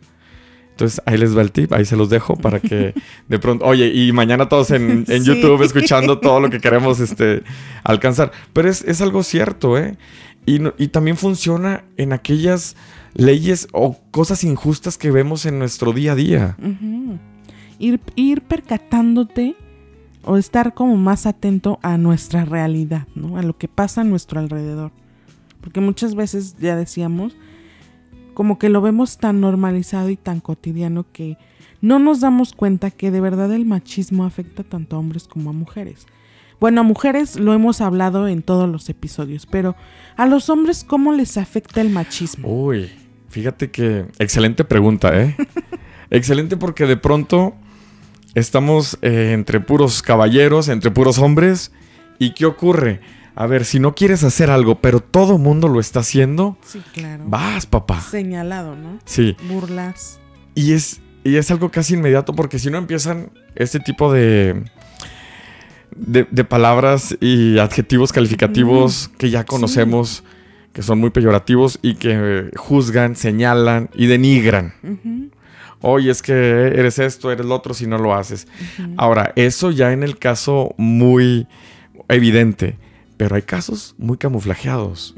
[0.71, 2.93] Entonces ahí les va el tip, ahí se los dejo para que
[3.27, 5.25] de pronto, oye, y mañana todos en, en Sí.
[5.25, 7.43] YouTube escuchando todo lo que queremos este,
[7.83, 8.31] alcanzar.
[8.53, 9.97] Pero es, es algo cierto, ¿eh?
[10.45, 12.77] Y, y también funciona en aquellas
[13.13, 16.57] leyes o cosas injustas que vemos en nuestro día a día.
[17.77, 19.55] Ir, ir percatándote
[20.23, 23.37] o estar como más atento a nuestra realidad, ¿no?
[23.37, 24.91] A lo que pasa a nuestro alrededor.
[25.61, 27.35] Porque muchas veces, ya decíamos,
[28.39, 31.38] como que lo vemos tan normalizado y tan cotidiano que
[31.82, 35.54] no nos damos cuenta que de verdad el machismo afecta tanto a hombres como a
[35.54, 36.06] mujeres.
[36.58, 39.75] Bueno, a mujeres lo hemos hablado en todos los episodios, pero
[40.15, 42.47] a los hombres, ¿cómo les afecta el machismo?
[42.47, 42.89] Uy,
[43.28, 45.36] fíjate que excelente pregunta, ¿eh?
[46.10, 47.56] excelente porque de pronto
[48.36, 51.73] estamos eh, entre puros caballeros, entre puros hombres.
[52.19, 53.02] ¿Y qué ocurre?
[53.39, 57.23] A ver, si no quieres hacer algo, pero todo mundo lo está haciendo, Sí, claro.
[57.25, 58.02] vas, papá.
[58.02, 58.99] Señalado, ¿no?
[59.06, 59.38] Sí.
[59.47, 60.19] Burlas.
[60.56, 64.65] Y es, y es algo casi inmediato porque si no empiezan este tipo de,
[65.95, 70.23] de, de palabras y adjetivos calificativos que ya conocemos,
[70.73, 74.73] que son muy peyorativos y que juzgan, señalan y denigran.
[74.84, 75.30] Ujú,
[75.82, 78.47] Oye, es que eres esto, eres lo otro si no lo haces.
[78.97, 81.47] Ahora, eso ya en el caso muy
[82.10, 82.78] evidente,
[83.19, 85.13] pero hay casos muy camuflajeados.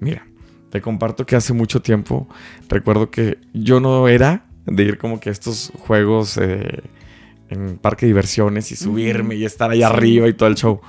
[0.00, 0.26] Mira,
[0.70, 2.26] te comparto que hace mucho tiempo
[2.66, 6.80] recuerdo que yo no era de ir como que a estos juegos eh,
[7.50, 9.82] en parque de diversiones y subirme y estar ahí Sí.
[9.84, 10.80] arriba y todo el show.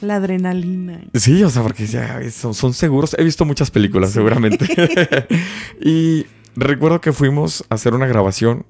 [0.00, 1.02] La adrenalina.
[1.12, 3.14] Sí, o sea, porque ya son, son seguros.
[3.18, 4.14] He visto muchas películas, Sí.
[4.14, 4.66] seguramente.
[5.82, 6.24] y
[6.56, 8.64] recuerdo que fuimos a hacer una grabación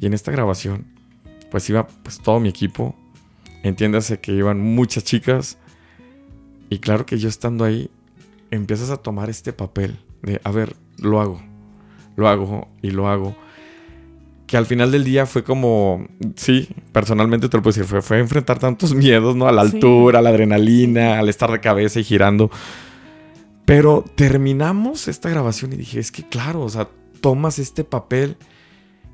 [0.00, 0.86] y en esta grabación
[1.52, 2.96] pues iba pues todo mi equipo.
[3.62, 5.56] Entiéndase que iban muchas chicas
[6.72, 7.90] y claro que yo estando ahí
[8.50, 11.40] empiezas a tomar este papel de, a ver, lo hago,
[12.16, 13.36] lo hago y lo hago.
[14.46, 16.06] Que al final del día fue como,
[16.36, 19.48] sí, personalmente te lo puedo decir, fue, fue enfrentar tantos miedos, ¿no?
[19.48, 19.76] A la Sí.
[19.76, 22.50] altura, a la adrenalina, al estar de cabeza y girando.
[23.64, 26.88] Pero terminamos esta grabación y dije, es que claro, o sea,
[27.20, 28.36] tomas este papel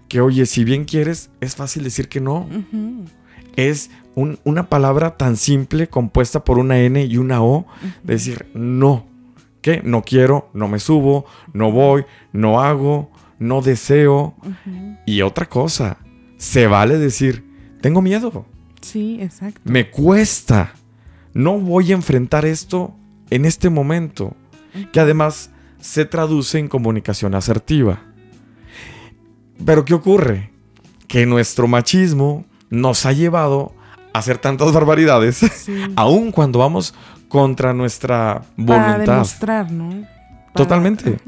[0.09, 2.49] que, oye, si bien quieres, es fácil decir que no.
[3.57, 7.67] Es un- una palabra tan simple compuesta por una N y una O,
[8.03, 9.07] de decir no.
[9.63, 9.81] ¿Qué?
[9.85, 14.35] No quiero, no me subo, no voy, no hago, no deseo.
[15.07, 15.99] Y otra cosa,
[16.37, 17.45] se vale decir,
[17.81, 18.47] tengo miedo,
[18.81, 19.61] Sí, exacto.
[19.65, 20.75] me cuesta,
[21.35, 22.95] no voy a enfrentar esto
[23.31, 24.35] en este momento,
[24.93, 25.51] que además
[25.81, 28.03] se traduce en comunicación asertiva.
[29.65, 30.51] Pero ¿qué ocurre?
[31.09, 33.78] Que nuestro machismo nos ha llevado a
[34.13, 35.75] hacer tantas barbaridades, Sí.
[35.97, 36.95] aun cuando vamos
[37.29, 39.13] contra nuestra Para voluntad.
[39.15, 39.91] demostrar, ¿no?
[39.91, 41.19] Para- Totalmente.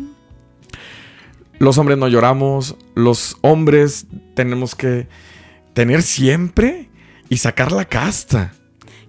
[1.58, 5.08] Los hombres no lloramos, los hombres tenemos que
[5.74, 6.88] tener siempre
[7.28, 8.52] y sacar la casta.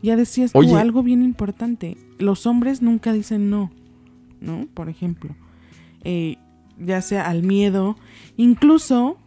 [0.04, 1.96] Ya decías tú algo bien importante.
[2.20, 3.72] Los hombres nunca dicen no,
[4.42, 4.68] ¿no?
[4.74, 5.34] Por ejemplo,
[6.04, 6.38] eh,
[6.78, 7.96] ya sea al miedo,
[8.36, 9.18] incluso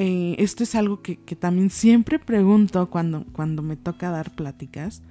[0.00, 5.02] eh, esto es algo que, también siempre pregunto cuando, cuando me toca dar pláticas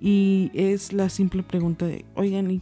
[0.00, 2.60] y es la simple pregunta de, oigan, ¿y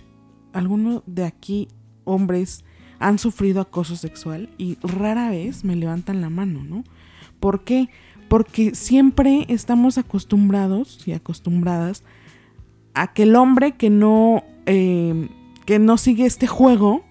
[0.55, 1.69] alguno de aquí,
[2.05, 2.65] hombres,
[2.99, 6.83] han sufrido acoso sexual y rara vez me levantan la mano, ¿no?
[7.41, 7.91] ¿Por qué?
[8.29, 12.05] Porque siempre estamos acostumbrados y acostumbradas
[12.95, 15.29] a que el hombre que no, eh,
[15.67, 17.05] que no sigue este juego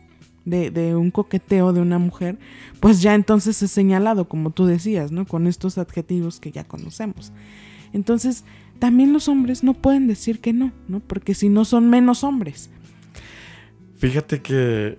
[0.49, 2.37] de, de, un coqueteo de una mujer,
[2.79, 5.25] pues ya entonces es señalado, como tú decías, ¿no?
[5.25, 7.31] Con estos adjetivos que ya conocemos.
[7.93, 8.43] Entonces,
[8.79, 11.01] también los hombres no pueden decir que no, ¿no?
[11.01, 12.69] Porque si no son menos hombres.
[13.97, 14.97] Fíjate que.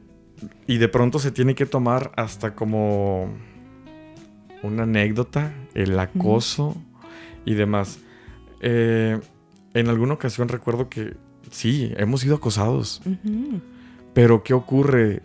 [0.67, 3.31] Y de pronto se tiene que tomar hasta como
[4.63, 6.77] una anécdota, el acoso
[7.45, 7.99] y demás.
[8.61, 9.19] Eh,
[9.75, 11.17] en alguna ocasión recuerdo que
[11.51, 13.03] sí, hemos sido acosados.
[14.15, 15.23] Pero ¿qué ocurre?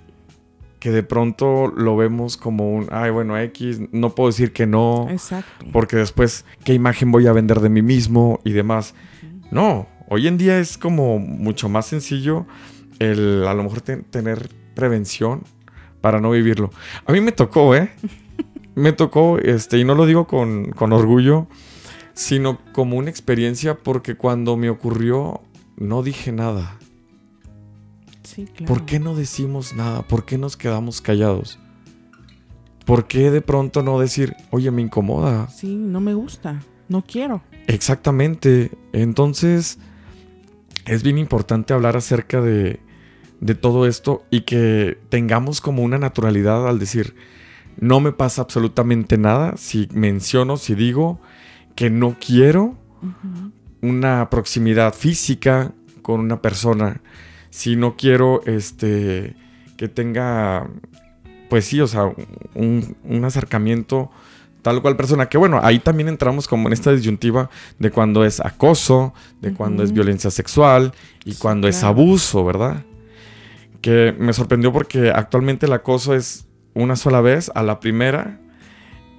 [0.86, 5.08] Que de pronto lo vemos como un, ay, bueno, X, no puedo decir que no.
[5.10, 5.66] Exacto.
[5.72, 8.94] Porque después, ¿qué imagen voy a vender de mí mismo y demás?
[9.50, 12.46] No, hoy en día es como mucho más sencillo
[13.00, 15.42] el a lo mejor tener prevención
[16.02, 16.70] para no vivirlo.
[17.08, 17.90] A mí me tocó, ¿eh?
[18.76, 21.48] me tocó, este, y no lo digo con, con orgullo,
[22.14, 25.42] sino como una experiencia porque cuando me ocurrió
[25.78, 26.78] no dije nada.
[28.36, 28.74] Sí, claro.
[28.74, 30.02] ¿Por qué no decimos nada?
[30.02, 31.58] ¿Por qué nos quedamos callados?
[32.84, 35.48] ¿Por qué de pronto no decir, oye, me incomoda?
[35.48, 37.42] Sí, no me gusta, no quiero.
[37.68, 38.72] Exactamente.
[38.92, 39.80] Entonces,
[40.86, 42.82] es bien importante hablar acerca de,
[43.40, 47.16] de todo esto y que tengamos como una naturalidad al decir,
[47.80, 51.22] no me pasa absolutamente nada si menciono, si digo
[51.76, 52.76] que no quiero
[53.82, 57.02] una proximidad física con una persona,
[57.56, 59.34] si no quiero este
[59.78, 60.68] que tenga
[61.50, 62.12] pues sí, o sea,
[62.54, 64.12] un, un acercamiento
[64.62, 65.30] tal cual persona.
[65.30, 69.84] Que bueno, ahí también entramos como en esta disyuntiva de cuando es acoso, de cuando
[69.84, 70.92] es violencia sexual
[71.24, 72.84] y Sí, cuando es abuso, ¿verdad?
[73.80, 78.42] Que me sorprendió porque actualmente el acoso es una sola vez, a la primera,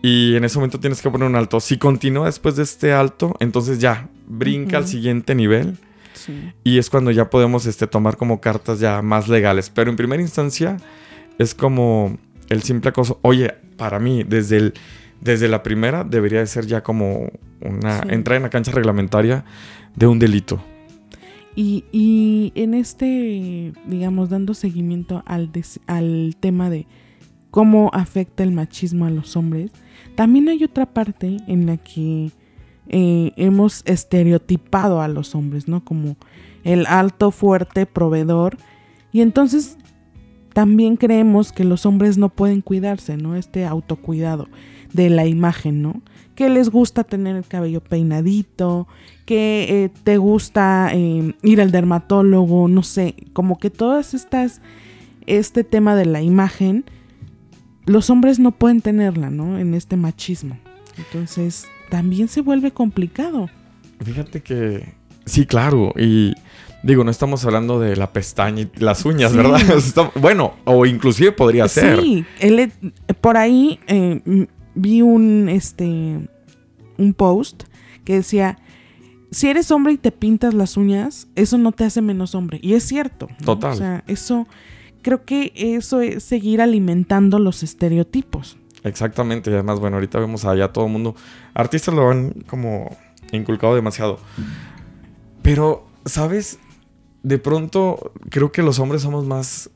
[0.03, 1.59] y en ese momento tienes que poner un alto.
[1.59, 5.79] Si continúa después de este alto, entonces ya, brinca al siguiente nivel.
[6.27, 6.53] Sí.
[6.65, 9.71] Y es cuando ya podemos este, tomar como cartas ya más legales.
[9.71, 10.77] Pero en primera instancia
[11.39, 13.21] es como el simple acoso.
[13.23, 14.75] Oye, para mí, desde, el,
[15.21, 18.03] desde la primera debería de ser ya como una...
[18.03, 18.09] Sí.
[18.11, 19.45] Entrar en la cancha reglamentaria
[19.95, 20.63] de un delito.
[21.55, 26.87] Y, y en este, digamos, dando seguimiento al, des- al tema de
[27.51, 29.71] cómo afecta el machismo a los hombres,
[30.17, 32.31] también hay otra parte en la que
[32.89, 35.85] eh, hemos estereotipado a los hombres, ¿no?
[35.85, 36.17] Como
[36.65, 38.59] el alto, fuerte, proveedor.
[39.13, 39.77] Y entonces
[40.53, 43.37] también creemos que los hombres no pueden cuidarse, ¿no?
[43.37, 44.49] Este autocuidado
[44.93, 46.03] de la imagen, ¿no?
[46.35, 48.89] Que les gusta tener el cabello peinadito,
[49.27, 54.61] que eh, te gusta eh, ir al dermatólogo, no sé, como que todas estas,
[55.27, 56.85] este tema de la imagen,
[57.85, 59.59] los hombres no pueden tenerla, ¿no?
[59.59, 60.59] En este machismo.
[60.97, 63.49] Entonces, también se vuelve complicado.
[64.03, 64.95] Fíjate que...
[65.25, 65.93] Sí, claro.
[65.99, 66.35] Y
[66.83, 69.37] digo, no estamos hablando de la pestaña y las uñas, Sí.
[69.37, 69.61] ¿verdad?
[70.21, 72.01] Bueno, o inclusive podría ser.
[72.01, 72.73] Sí, él,
[73.21, 76.21] por ahí eh, vi un, este,
[76.97, 77.65] un post
[78.05, 78.59] que decía,
[79.33, 82.61] si eres hombre y te pintas las uñas, eso no te hace menos hombre.
[82.63, 83.29] Y es cierto.
[83.41, 83.47] ¿no?
[83.47, 83.73] Total.
[83.73, 84.47] O sea, eso,
[85.03, 88.59] creo que eso es seguir alimentando los estereotipos.
[88.87, 91.17] Exactamente, y además, bueno, ahorita vemos allá todo el mundo.
[91.55, 92.97] Artistas lo han como
[93.33, 94.21] inculcado demasiado.
[95.43, 96.61] Pero, ¿sabes?
[97.25, 99.71] De pronto, creo que los hombres somos más.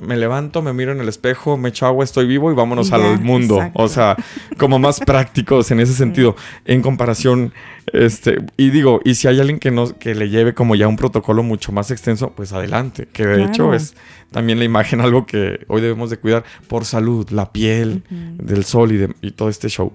[0.00, 2.96] Me levanto, me miro en el espejo, me echo agua, estoy vivo y vámonos ya,
[2.96, 3.56] al mundo.
[3.56, 3.82] exacto.
[3.82, 4.16] O sea,
[4.58, 6.36] como más prácticos en ese sentido.
[6.64, 7.52] En comparación,
[7.92, 10.96] este, y digo, y si hay alguien que no, que le lleve como ya un
[10.96, 13.08] protocolo mucho más extenso, pues adelante.
[13.12, 13.48] Que de Claro.
[13.50, 13.94] hecho es
[14.30, 18.92] también la imagen algo que hoy debemos de cuidar por salud, la piel, del sol
[18.92, 19.92] y, de- y todo este show.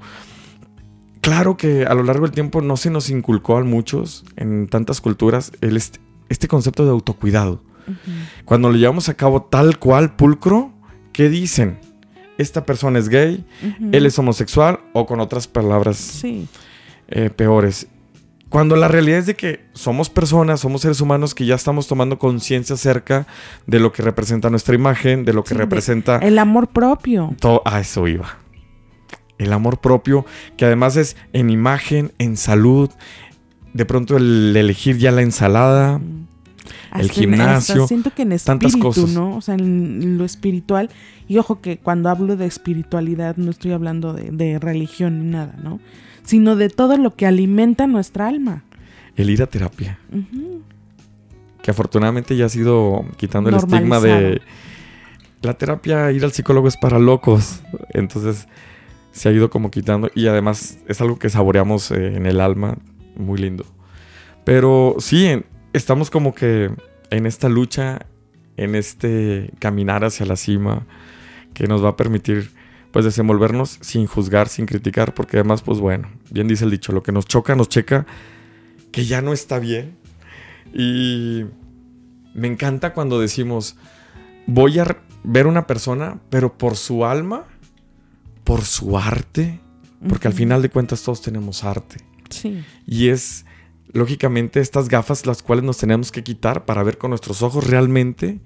[1.22, 5.00] Claro que a lo largo del tiempo no se nos inculcó a muchos en tantas
[5.00, 7.62] culturas el este, este concepto de autocuidado.
[8.46, 10.72] Cuando lo llevamos a cabo tal cual, pulcro,
[11.12, 11.80] ¿qué dicen?
[12.38, 13.46] Esta persona es gay,
[13.92, 16.48] él es homosexual o con otras palabras Sí,
[17.08, 17.88] eh, peores.
[18.50, 22.20] Cuando la realidad es de que somos personas, somos seres humanos que ya estamos tomando
[22.20, 23.26] conciencia acerca
[23.66, 27.34] de lo que representa nuestra imagen, de lo que Sí, representa el amor propio.
[27.40, 28.38] todo, a eso iba.
[29.40, 32.90] El amor propio, que además es en imagen, en salud,
[33.74, 36.00] de pronto el elegir ya la ensalada,
[37.00, 39.10] el gimnasio, hasta siento que en tantas cosas.
[39.12, 39.38] ¿no?
[39.38, 40.90] O sea, en lo espiritual.
[41.28, 45.56] Y ojo que cuando hablo de espiritualidad no estoy hablando de, de religión ni nada,
[45.62, 45.80] ¿no?
[46.24, 48.64] Sino de todo lo que alimenta nuestra alma.
[49.16, 50.00] el ir a terapia,
[51.62, 54.42] que afortunadamente ya ha sido quitando el estigma de...
[55.42, 57.62] La terapia, ir al psicólogo es para locos.
[57.90, 58.48] Entonces
[59.12, 62.78] se ha ido como quitando y además es algo que saboreamos eh, en el alma,
[63.16, 63.66] muy lindo.
[64.44, 66.72] Pero sí, estamos como que
[67.10, 68.06] en esta lucha,
[68.58, 70.86] en este caminar hacia la cima
[71.54, 72.52] que nos va a permitir
[72.92, 77.02] pues desenvolvernos sin juzgar, sin criticar, porque además pues bueno, bien dice el dicho, lo
[77.02, 78.06] que nos choca, nos checa,
[78.92, 79.98] que ya no está bien.
[80.74, 81.46] Y
[82.34, 83.76] me encanta cuando decimos,
[84.46, 87.46] voy a ver una persona, pero por su alma,
[88.44, 89.60] por su arte,
[90.08, 91.98] porque al final de cuentas todos tenemos arte.
[92.30, 92.64] Sí.
[92.86, 93.46] Y es,
[93.94, 98.42] lógicamente, estas gafas las cuales nos tenemos que quitar para ver con nuestros ojos realmente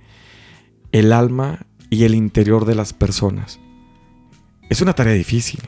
[0.91, 3.59] el alma y el interior de las personas.
[4.69, 5.61] Es una tarea difícil.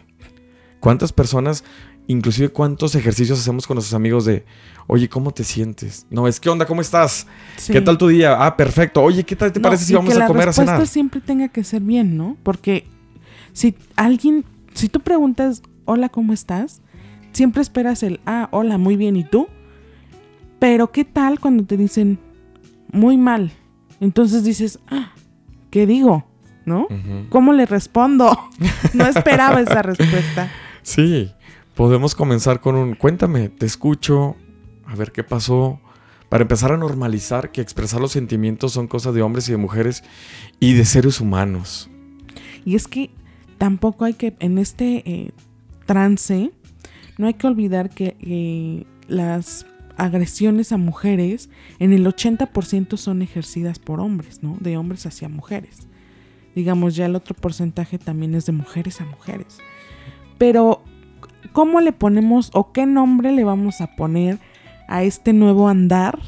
[0.82, 1.64] ¿Cuántas personas,
[2.08, 4.46] inclusive cuántos ejercicios hacemos con nuestros amigos de,
[4.88, 6.06] oye, ¿cómo te sientes?
[6.10, 6.66] No, es, ¿qué onda?
[6.66, 7.28] ¿Cómo estás?
[7.68, 8.46] ¿Qué tal tu día?
[8.46, 9.02] Ah, perfecto.
[9.02, 10.68] Oye, ¿qué tal te parece si vamos a comer a cenar?
[10.68, 12.38] La respuesta siempre tenga que ser bien, ¿no?
[12.44, 12.86] Porque
[13.54, 16.82] si alguien, si tú preguntas, hola, ¿cómo estás?
[17.32, 19.48] Siempre esperas el, ah, hola, muy bien, ¿y tú?
[20.60, 22.20] Pero ¿qué tal cuando te dicen,
[22.92, 23.52] muy mal?
[24.00, 25.14] Entonces dices, ah,
[25.72, 26.26] ¿qué digo?
[26.66, 26.88] ¿No?
[27.30, 28.38] ¿Cómo le respondo?
[28.94, 30.52] no esperaba esa respuesta.
[30.84, 31.32] Sí,
[31.76, 34.36] podemos comenzar con un, cuéntame, te escucho,
[34.86, 35.80] a ver qué pasó.
[36.28, 40.04] Para empezar a normalizar que expresar los sentimientos son cosas de hombres y de mujeres
[40.60, 41.90] y de seres humanos.
[42.66, 43.10] Y es que
[43.58, 45.32] tampoco hay que, en este eh,
[45.88, 46.52] trance,
[47.18, 49.66] no hay que olvidar que eh, las
[50.00, 54.58] agresiones a mujeres en el 80% son ejercidas por hombres, ¿no?
[54.60, 55.88] De hombres hacia mujeres.
[56.56, 59.60] Digamos, ya el otro porcentaje también es de mujeres a mujeres.
[60.38, 60.84] Pero,
[61.52, 64.40] ¿cómo le ponemos o qué nombre le vamos a poner
[64.88, 66.20] a este nuevo andar,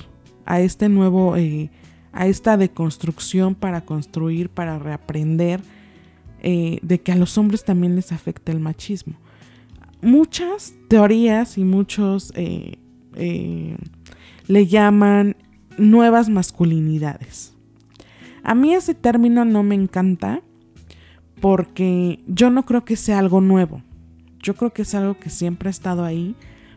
[0.46, 1.72] a este nuevo, eh,
[2.12, 5.62] a esta deconstrucción para construir, para reaprender?
[6.44, 9.14] Eh, de que a los hombres también les afecta el machismo.
[10.02, 12.80] Muchas teorías y muchos eh,
[13.16, 13.76] eh,
[14.48, 15.36] le llaman
[15.78, 17.54] nuevas masculinidades.
[18.44, 20.42] A mí ese término no me encanta
[21.40, 23.82] porque yo no creo que sea algo nuevo.
[24.42, 26.36] Yo creo que es algo que siempre ha estado ahí,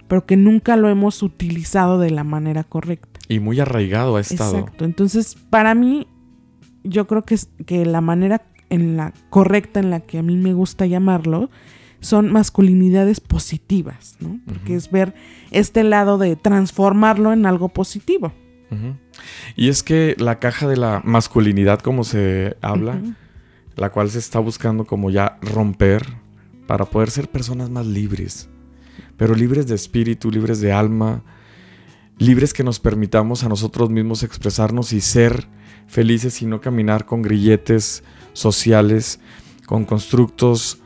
[0.08, 3.20] pero que nunca lo hemos utilizado de la manera correcta.
[3.28, 4.58] Y muy arraigado ha estado.
[4.58, 4.84] Exacto.
[4.84, 6.06] Entonces, para mí,
[6.82, 10.52] yo creo que, que la manera en la correcta en la que a mí me
[10.52, 11.50] gusta llamarlo,
[12.04, 14.38] son masculinidades positivas, ¿no?
[14.46, 15.14] Porque es ver
[15.50, 18.32] este lado de transformarlo en algo positivo.
[19.56, 23.00] Y es que la caja de la masculinidad, como se habla,
[23.76, 26.04] la cual se está buscando como ya romper
[26.66, 28.48] para poder ser personas más libres,
[29.16, 31.22] pero libres de espíritu, libres de alma,
[32.18, 35.46] libres que nos permitamos a nosotros mismos expresarnos y ser
[35.86, 39.20] felices y no caminar con grilletes sociales,
[39.66, 40.80] con constructos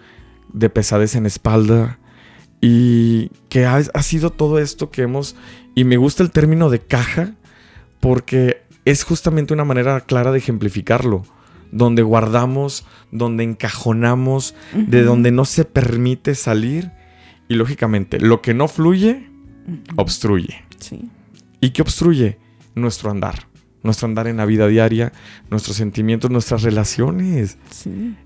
[0.53, 1.99] de pesadez en espalda.
[2.61, 5.37] Y que ha, sido todo esto que hemos...
[5.75, 7.35] Y me gusta el término de caja
[8.01, 11.25] porque es justamente una manera clara de ejemplificarlo.
[11.71, 16.91] Donde guardamos, donde encajonamos, de donde no se permite salir.
[17.49, 19.29] Y lógicamente, lo que no fluye,
[19.97, 20.65] obstruye.
[21.61, 22.39] ¿Y qué obstruye?
[22.75, 23.49] Nuestro andar
[23.83, 25.13] nuestro andar en la vida diaria,
[25.51, 27.59] nuestros sentimientos, nuestras relaciones.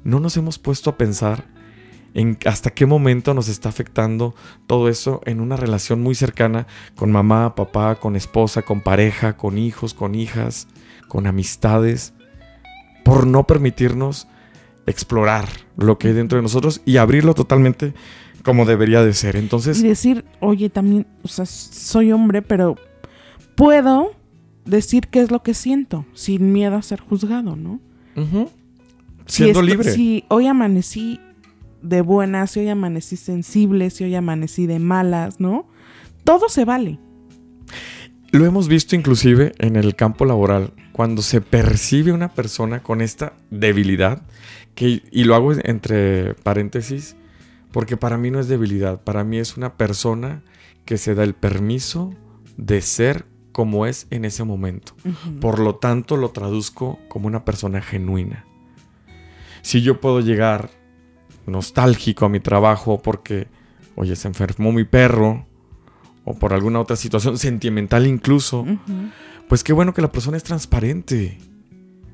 [0.04, 1.46] No nos hemos puesto a pensar
[2.14, 4.34] en hasta qué momento nos está afectando
[4.66, 9.58] todo eso en una relación muy cercana con mamá, papá, con esposa, con pareja, con
[9.58, 10.68] hijos, con hijas,
[11.08, 12.14] con amistades,
[13.04, 14.28] por no permitirnos
[14.86, 17.94] explorar lo que hay dentro de nosotros y abrirlo totalmente
[18.42, 19.36] como debería de ser.
[19.36, 19.80] Entonces...
[19.80, 22.76] Y decir, oye, también, o sea, soy hombre, pero
[23.56, 24.12] puedo
[24.64, 27.80] decir qué es lo que siento, sin miedo a ser juzgado, ¿no?
[29.26, 29.92] Siendo libre.
[29.92, 31.20] Si hoy amanecí
[31.82, 35.68] de buenas, si hoy amanecí sensible, si hoy amanecí de malas, ¿no?
[36.24, 36.98] Todo se vale.
[38.30, 43.34] Lo hemos visto inclusive en el campo laboral, cuando se percibe una persona con esta
[43.50, 44.22] debilidad,
[44.74, 47.16] que, y lo hago entre paréntesis,
[47.72, 50.42] porque para mí no es debilidad, para mí es una persona
[50.84, 52.14] que se da el permiso
[52.56, 54.94] de ser como es en ese momento.
[55.40, 58.46] Por lo tanto, lo traduzco como una persona genuina.
[59.60, 60.70] Si yo puedo llegar
[61.46, 63.48] nostálgico a mi trabajo porque,
[63.96, 65.46] oye, se enfermó mi perro,
[66.24, 68.64] o por alguna otra situación sentimental incluso,
[69.48, 71.38] pues qué bueno que la persona es transparente.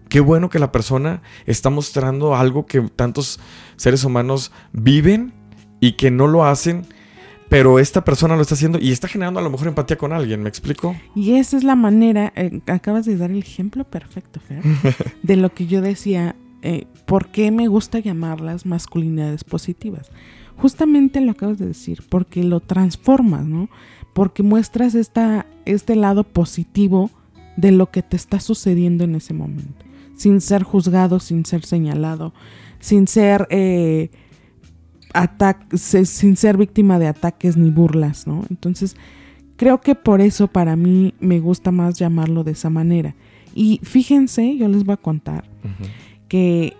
[0.08, 3.38] Qué bueno que la persona está mostrando algo que tantos
[3.76, 5.34] seres humanos viven
[5.80, 6.86] y que no lo hacen
[7.48, 10.42] pero esta persona lo está haciendo y está generando a lo mejor empatía con alguien,
[10.42, 10.94] ¿me explico?
[11.14, 14.62] Y esa es la manera, eh, acabas de dar el ejemplo perfecto, Fer,
[15.22, 20.10] de lo que yo decía, eh, ¿por qué me gusta llamarlas masculinidades positivas?
[20.56, 23.68] Justamente lo acabas de decir, porque lo transformas, ¿no?
[24.12, 27.10] Porque muestras esta, este lado positivo
[27.56, 29.84] de lo que te está sucediendo en ese momento,
[30.16, 32.34] sin ser juzgado, sin ser señalado,
[32.80, 34.10] sin ser, eh,
[35.70, 38.44] sin ser víctima de ataques ni burlas, ¿no?
[38.50, 38.96] Entonces,
[39.56, 43.14] creo que por eso para mí me gusta más llamarlo de esa manera.
[43.54, 45.44] Y fíjense, yo les voy a contar
[46.28, 46.76] que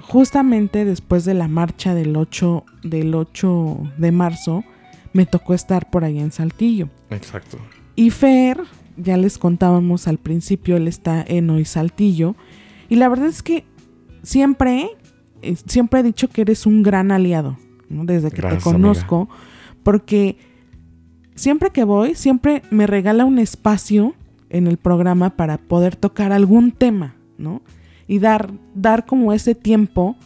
[0.00, 4.64] justamente después de la marcha del 8, del 8 de marzo,
[5.12, 6.88] me tocó estar por allá en Saltillo.
[7.10, 7.58] Exacto.
[7.96, 8.60] Y Fer,
[8.96, 12.36] ya les contábamos al principio, él está en Hoy Saltillo.
[12.88, 13.64] Y la verdad es que
[14.22, 14.90] siempre,
[15.42, 19.28] eh, siempre he dicho que eres un gran aliado, desde que te conozco,
[19.82, 20.36] porque
[21.34, 24.14] siempre que voy, siempre me regala un espacio
[24.48, 27.62] en el programa para poder tocar algún tema, ¿no?
[28.10, 30.16] Y dar, dar como ese tiempo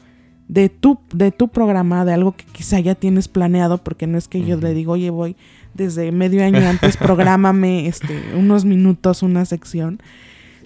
[0.49, 4.26] de tu, de tu programa, de algo que quizá ya tienes planeado, porque no es
[4.26, 5.37] que yo le digo, oye, voy
[5.74, 10.01] desde medio año antes, prográmame este, unos minutos, una sección,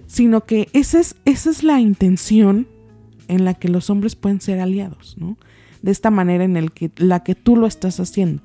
[0.07, 2.69] sino que esa es, esa es la intención
[3.27, 5.37] en la que los hombres pueden ser aliados, ¿no?
[5.81, 8.41] De esta manera en el que, la que tú lo estás haciendo,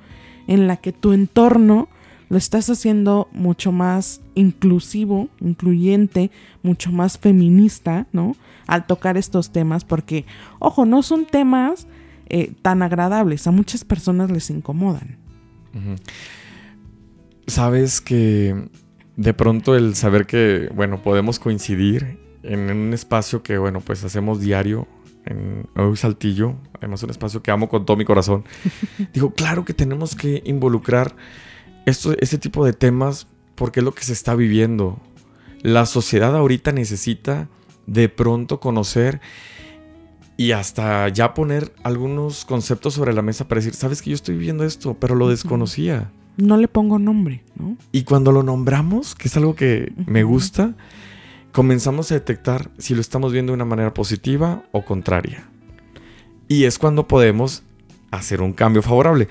[0.48, 1.86] en la que tu entorno
[2.28, 6.30] lo estás haciendo mucho más inclusivo, incluyente,
[6.62, 8.36] mucho más feminista, ¿no?
[8.66, 10.24] Al tocar estos temas, porque,
[10.58, 11.86] ojo, no son temas
[12.28, 15.18] eh, tan agradables, a muchas personas les incomodan.
[17.46, 18.68] Sabes que
[19.16, 24.40] de pronto el saber que, bueno, podemos coincidir en un espacio que, bueno, pues hacemos
[24.40, 24.86] diario
[25.26, 28.44] en Hoy Saltillo, además un espacio que amo con todo mi corazón,
[29.12, 31.14] digo, claro que tenemos que involucrar
[31.86, 34.98] esto, este tipo de temas porque es lo que se está viviendo.
[35.62, 37.48] La sociedad ahorita necesita
[37.86, 39.20] de pronto conocer
[40.36, 44.34] y hasta ya poner algunos conceptos sobre la mesa para decir, sabes que yo estoy
[44.34, 46.10] viviendo esto, pero lo desconocía.
[46.36, 47.76] No le pongo nombre, ¿no?
[47.92, 50.74] Y cuando lo nombramos, que es algo que me gusta,
[51.52, 55.48] comenzamos a detectar si lo estamos viendo de una manera positiva o contraria.
[56.48, 57.62] Y es cuando podemos
[58.10, 59.28] hacer un cambio favorable.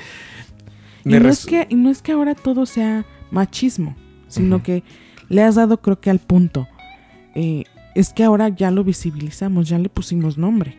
[1.05, 3.95] Y no, es que, no es que ahora todo sea machismo,
[4.27, 4.83] sino que
[5.29, 6.67] le has dado creo que al punto.
[7.35, 10.77] Eh, es que ahora ya lo visibilizamos, ya le pusimos nombre.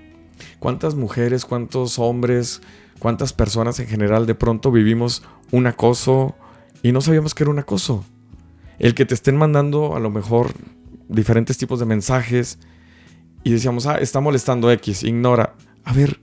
[0.59, 2.61] ¿Cuántas mujeres, cuántos hombres,
[2.99, 5.22] cuántas personas en general de pronto vivimos
[5.53, 6.35] un acoso
[6.83, 8.05] y no sabíamos que era un acoso?
[8.79, 10.53] El que te estén mandando a lo mejor
[11.09, 12.59] diferentes tipos de mensajes
[13.45, 15.55] y decíamos, ah, está molestando X, ignora.
[15.85, 16.20] A ver,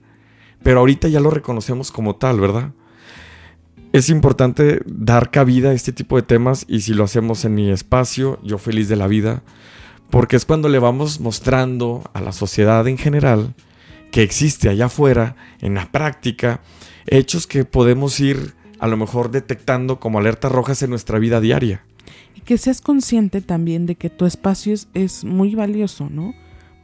[0.62, 2.72] pero ahorita ya lo reconocemos como tal, ¿verdad?
[3.92, 7.70] Es importante dar cabida a este tipo de temas y si lo hacemos en mi
[7.70, 9.42] espacio, yo feliz de la vida,
[10.10, 13.54] porque es cuando le vamos mostrando a la sociedad en general
[14.10, 16.60] que existe allá afuera, en la práctica,
[17.06, 21.84] hechos que podemos ir a lo mejor detectando como alertas rojas en nuestra vida diaria.
[22.34, 26.34] Y que seas consciente también de que tu espacio es, muy valioso, ¿no?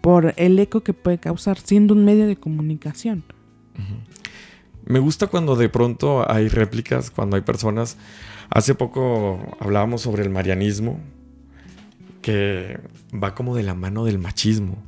[0.00, 3.24] Por el eco que puede causar siendo un medio de comunicación.
[4.88, 7.98] Me gusta cuando de pronto hay réplicas, cuando hay personas.
[8.48, 10.98] Hace poco hablábamos sobre el marianismo,
[12.22, 12.80] que
[13.12, 14.82] va como de la mano del machismo.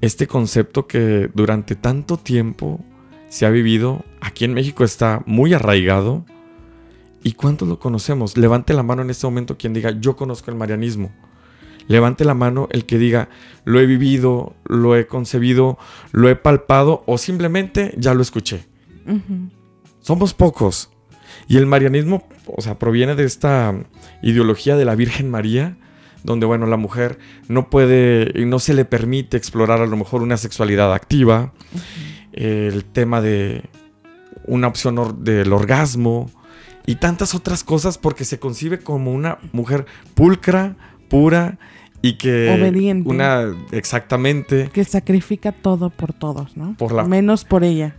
[0.00, 2.82] Este concepto que durante tanto tiempo
[3.28, 6.24] se ha vivido, aquí en México está muy arraigado.
[7.22, 8.38] ¿Y cuántos lo conocemos?
[8.38, 11.12] Levante la mano en este momento quien diga, yo conozco el marianismo.
[11.88, 13.28] Levante la mano el que diga,
[13.66, 15.76] lo he vivido, lo he concebido,
[16.12, 18.64] lo he palpado o simplemente ya lo escuché.
[20.00, 20.90] Somos pocos.
[21.48, 23.74] Y el marianismo, o sea, proviene de esta
[24.22, 25.76] ideología de la Virgen María,
[26.22, 30.22] donde, bueno, la mujer no puede y no se le permite explorar a lo mejor
[30.22, 31.52] una sexualidad activa,
[32.32, 33.62] el tema de
[34.46, 36.30] una opción del orgasmo
[36.86, 40.76] y tantas otras cosas porque se concibe como una mujer pulcra,
[41.08, 41.58] pura
[42.02, 46.76] y que obediente una exactamente que sacrifica todo por todos, ¿no?
[46.76, 47.96] Por la menos por ella.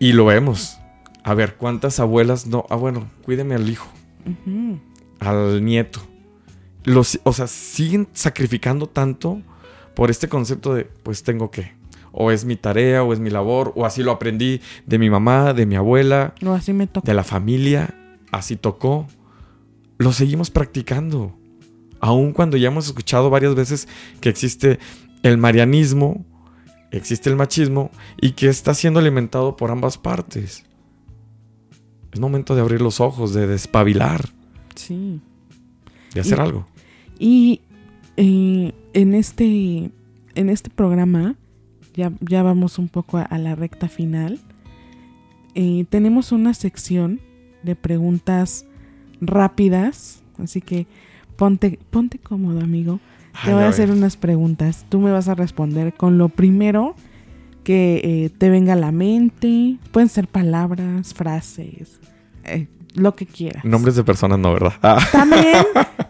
[0.00, 0.80] Y lo vemos.
[1.22, 2.64] A ver, ¿cuántas abuelas no?
[2.70, 3.88] Ah, bueno, cuídeme al hijo,
[5.20, 6.00] al nieto.
[6.84, 9.42] Los, o sea, siguen sacrificando tanto
[9.94, 11.72] por este concepto de, pues tengo que.
[12.12, 15.52] O es mi tarea, o es mi labor, o así lo aprendí de mi mamá,
[15.52, 17.06] de mi abuela, no, así me tocó.
[17.06, 17.94] de la familia,
[18.32, 19.06] así tocó.
[19.98, 21.36] Lo seguimos practicando.
[22.00, 23.86] Aun cuando ya hemos escuchado varias veces
[24.22, 24.78] que existe
[25.22, 26.24] el marianismo,
[26.90, 30.64] existe el machismo y que está siendo alimentado por ambas partes.
[32.12, 34.30] Es momento de abrir los ojos, de despabilar.
[34.74, 35.20] Sí.
[36.14, 36.66] De hacer algo.
[37.18, 37.60] Y
[38.16, 39.90] eh, en, este,
[40.34, 41.36] en este programa
[41.94, 44.40] ya, ya vamos un poco a, a la recta final.
[45.54, 47.20] Eh, tenemos una sección
[47.62, 48.66] de preguntas
[49.20, 50.86] rápidas, así que
[51.36, 53.00] ponte, ponte cómodo, amigo.
[53.32, 54.84] Te Ay, voy a hacer unas preguntas.
[54.88, 56.94] Tú me vas a responder con lo primero
[57.64, 59.78] que eh, te venga a la mente.
[59.92, 62.00] Pueden ser palabras, frases,
[62.44, 63.64] eh, lo que quieras.
[63.64, 64.74] Nombres de personas no, ¿verdad?
[64.82, 65.64] Ah, También,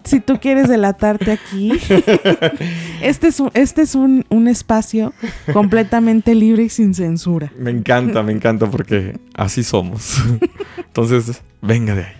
[0.04, 1.72] si tú quieres delatarte aquí,
[3.02, 5.12] este es, un, este es un, un espacio
[5.52, 7.52] completamente libre y sin censura.
[7.58, 10.16] me encanta, me encanta porque así somos.
[10.78, 12.12] Entonces, venga de ahí.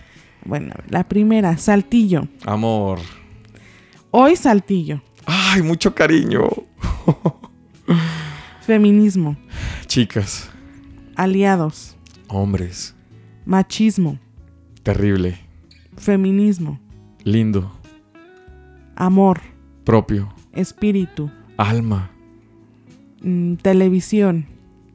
[0.45, 2.27] Bueno, la primera, Saltillo.
[2.45, 2.99] Amor.
[4.11, 5.01] Hoy Saltillo.
[5.25, 6.47] Ay, mucho cariño.
[8.61, 9.35] Feminismo.
[9.87, 10.49] Chicas,
[11.15, 11.95] Aliados.
[12.27, 12.95] hombres,
[13.45, 14.17] Machismo.
[14.83, 15.37] terrible,
[15.97, 16.79] Feminismo.
[17.23, 17.71] lindo,
[18.95, 19.41] Amor.
[19.83, 21.29] propio, Espíritu.
[21.57, 22.11] alma,
[23.21, 24.45] mm, televisión.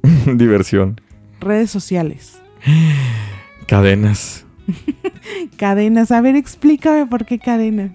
[0.36, 1.00] diversión,
[1.40, 2.40] Redes sociales.
[3.66, 4.44] cadenas.
[5.58, 6.10] Cadenas.
[6.10, 7.92] A ver, explícame por qué cadenas.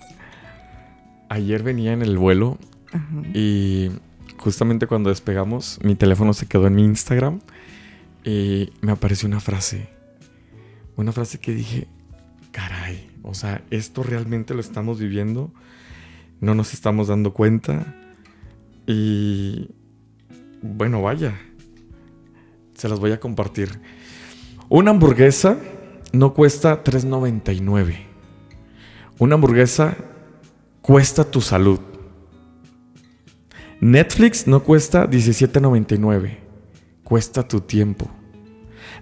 [1.32, 2.58] Ayer venía en el vuelo
[2.92, 3.08] Ajá.
[3.34, 3.90] y
[4.36, 7.40] justamente cuando despegamos, mi teléfono se quedó en mi Instagram
[8.26, 9.88] y me apareció una frase.
[10.98, 11.88] Una frase que dije,
[12.52, 15.54] caray, o sea, esto realmente lo estamos viviendo,
[16.42, 17.96] no nos estamos dando cuenta
[18.86, 19.70] y
[20.62, 21.40] bueno, vaya,
[22.74, 23.80] se las voy a compartir.
[24.68, 25.58] Una hamburguesa
[26.12, 28.00] no cuesta 3.99.
[29.18, 29.96] Una hamburguesa
[30.82, 31.80] cuesta tu salud.
[33.80, 36.38] Netflix no cuesta 17.99,
[37.04, 38.10] cuesta tu tiempo.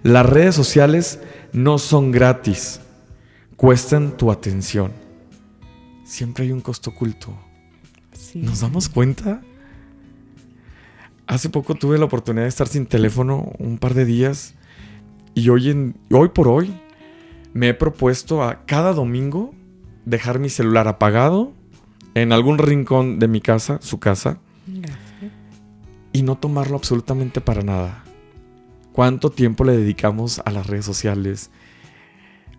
[0.02, 1.20] Las redes sociales
[1.52, 2.80] no son gratis,
[3.56, 4.92] cuestan tu atención.
[6.04, 7.36] Siempre hay un costo oculto.
[8.12, 8.38] Sí.
[8.38, 9.42] ¿Nos damos cuenta?
[11.26, 14.54] Hace poco tuve la oportunidad de estar sin teléfono un par de días
[15.34, 16.74] y hoy, en, hoy por hoy
[17.52, 19.54] me he propuesto a cada domingo
[20.06, 21.52] dejar mi celular apagado
[22.14, 25.32] en algún rincón de mi casa, su casa, Gracias.
[26.12, 28.04] y no tomarlo absolutamente para nada.
[28.92, 31.50] ¿Cuánto tiempo le dedicamos a las redes sociales?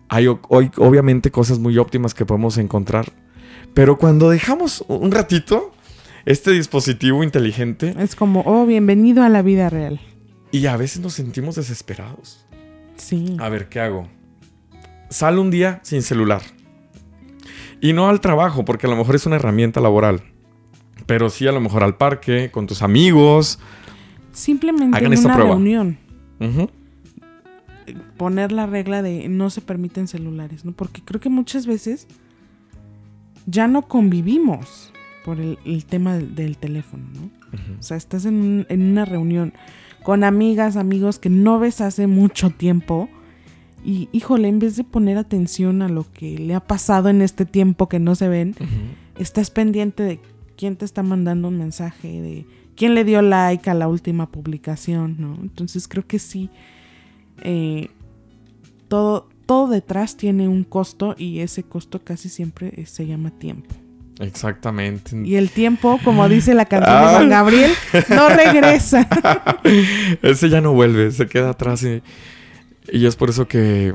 [0.08, 3.12] Hay hoy obviamente cosas muy óptimas que podemos encontrar,
[3.74, 5.72] pero cuando dejamos un ratito
[6.24, 10.00] este dispositivo inteligente Es como, oh, bienvenido a la vida real.
[10.52, 12.44] y a veces nos sentimos desesperados.
[12.96, 13.36] Sí.
[13.40, 14.08] A ver, ¿qué hago?
[15.08, 16.42] Sal un día sin celular.
[17.82, 20.22] Y no al trabajo, porque a lo mejor es una herramienta laboral.
[21.04, 23.58] Pero sí a lo mejor al parque, con tus amigos.
[24.32, 25.50] Simplemente Hagan en esta una prueba.
[25.54, 25.98] reunión
[26.40, 26.70] Ujú.
[28.16, 30.72] poner la regla de no se permiten celulares, ¿no?
[30.72, 32.06] Porque creo que muchas veces
[33.46, 34.92] ya no convivimos
[35.24, 37.30] por el, el tema del, del teléfono, ¿no?
[37.78, 39.52] O sea, estás en, en una reunión
[40.02, 43.08] con amigas, amigos que no ves hace mucho tiempo
[43.84, 47.44] y, híjole, en vez de poner atención a lo que le ha pasado en este
[47.44, 48.54] tiempo que no se ven,
[49.18, 50.20] estás pendiente de
[50.56, 55.16] quién te está mandando un mensaje, de quién le dio like a la última publicación,
[55.18, 55.36] ¿no?
[55.42, 56.50] Entonces creo que sí,
[57.42, 57.88] eh,
[58.88, 63.74] todo, todo detrás tiene un costo y ese costo casi siempre eh, se llama tiempo.
[64.20, 65.16] Exactamente.
[65.24, 67.10] Y el tiempo, como dice la canción de Ah.
[67.16, 67.72] Juan Gabriel,
[68.10, 69.08] no regresa.
[70.22, 71.82] Ese ya no vuelve, se queda atrás.
[71.82, 72.02] Y,
[72.92, 73.94] y es por eso que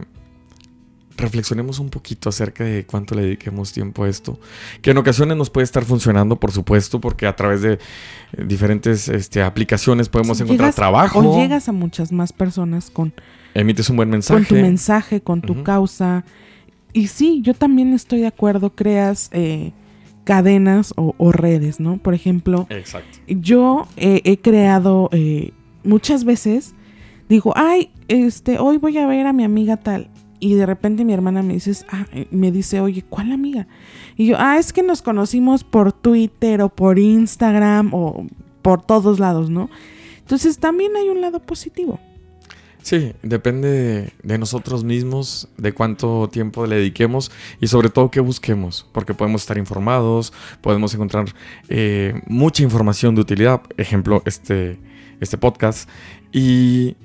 [1.15, 4.39] reflexionemos un poquito acerca de cuánto le dediquemos tiempo a esto.
[4.81, 7.79] Que en ocasiones nos puede estar funcionando, por supuesto, porque a través de eh,
[8.45, 11.19] diferentes este, aplicaciones podemos encontrar trabajo.
[11.19, 13.13] O llegas a muchas más personas con,
[13.53, 14.39] Emites un buen mensaje.
[14.39, 16.23] con tu mensaje, con tu causa.
[16.93, 19.71] Y sí, yo también estoy de acuerdo, creas eh,
[20.23, 21.97] cadenas o, o redes, ¿no?
[21.97, 23.19] Por ejemplo, Exacto.
[23.27, 26.75] yo eh, he creado eh, muchas veces,
[27.29, 30.09] digo, ay, este, hoy voy a ver a mi amiga tal.
[30.39, 33.67] Y de repente mi hermana me dice, ah, eh, me dice, oye, ¿cuál amiga?
[34.15, 38.25] Y yo, ah, es que nos conocimos por Twitter o por Instagram o
[38.61, 39.69] por todos lados, ¿no?
[40.19, 41.99] Entonces también hay un lado positivo.
[42.83, 48.87] Sí, depende de, nosotros mismos, de cuánto tiempo le dediquemos y sobre todo qué busquemos,
[48.93, 51.25] porque podemos estar informados, podemos encontrar
[51.67, 54.79] eh, mucha información de utilidad, ejemplo, este,
[55.19, 55.89] este podcast,
[56.31, 56.95] y...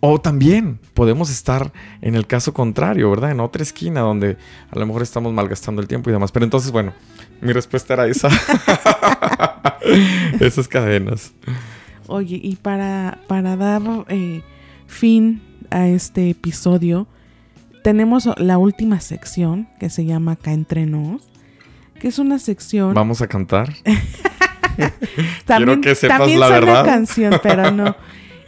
[0.00, 3.30] O también podemos estar en el caso contrario, ¿verdad?
[3.30, 4.38] En otra esquina donde
[4.70, 6.32] a lo mejor estamos malgastando el tiempo y demás.
[6.32, 6.94] Pero entonces, bueno,
[7.42, 8.28] mi respuesta era esa.
[10.40, 11.32] Esas cadenas.
[12.06, 14.42] Oye, y para, para dar eh,
[14.86, 17.06] fin a este episodio,
[17.82, 21.22] tenemos la última sección que se llama Acá Entre Nos,
[21.98, 22.94] que es una sección...
[22.94, 23.72] Vamos a cantar.
[25.44, 26.84] también, que sepas también la verdad.
[26.84, 27.96] canción, pero no.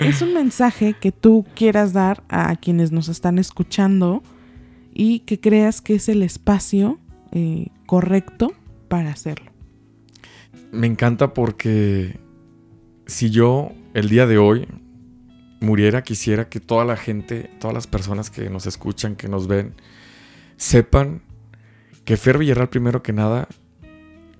[0.04, 4.22] Es un mensaje que tú quieras dar a quienes nos están escuchando
[4.94, 6.98] y que creas que es el espacio
[7.32, 8.52] eh, correcto
[8.88, 9.50] para hacerlo.
[10.70, 12.18] Me encanta porque
[13.06, 14.66] si yo el día de hoy
[15.60, 19.74] muriera, quisiera que toda la gente, todas las personas que nos escuchan, que nos ven,
[20.56, 21.22] sepan
[22.04, 23.48] que Fer Villarreal, primero que nada,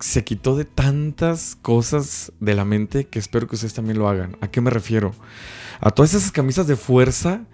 [0.03, 4.35] se quitó de tantas cosas de la mente que espero que ustedes también lo hagan.
[4.41, 5.15] ¿A qué me refiero?
[5.79, 7.45] A todas esas camisas de fuerza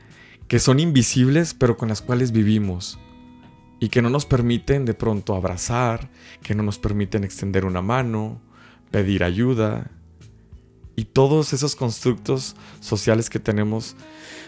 [0.47, 2.97] que son invisibles, pero con las cuales vivimos.
[3.79, 6.09] Y que no nos permiten de pronto abrazar,
[6.41, 8.41] que no nos permiten extender una mano,
[8.89, 9.91] pedir ayuda.
[10.95, 13.95] Y todos esos constructos sociales que tenemos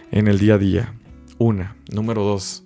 [0.10, 0.96] en el día a día.
[1.38, 1.76] Una.
[1.92, 2.64] Número dos.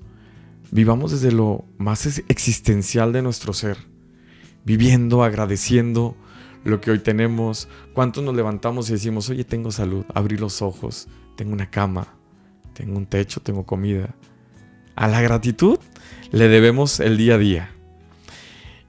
[0.71, 3.93] Vivamos desde lo más ex- existencial de nuestro ser.
[4.65, 6.15] Viviendo, agradeciendo
[6.63, 7.67] lo que hoy tenemos.
[7.93, 12.07] ¿Cuántos nos levantamos y decimos, oye, tengo salud, abrí los ojos, tengo una cama,
[12.73, 14.15] tengo un techo, tengo comida?
[14.95, 15.77] A la gratitud
[16.31, 17.71] le debemos el día a día.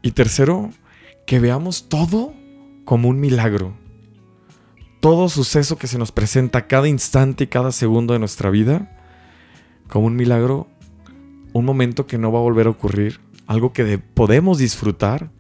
[0.02, 0.70] Y tercero,
[1.26, 2.32] que veamos todo
[2.84, 3.76] como un milagro.
[5.00, 8.92] Todo suceso que se nos presenta cada instante y cada segundo de nuestra vida
[9.88, 10.68] como un milagro,
[11.52, 15.30] un momento que no va a volver a ocurrir, algo que de- podemos disfrutar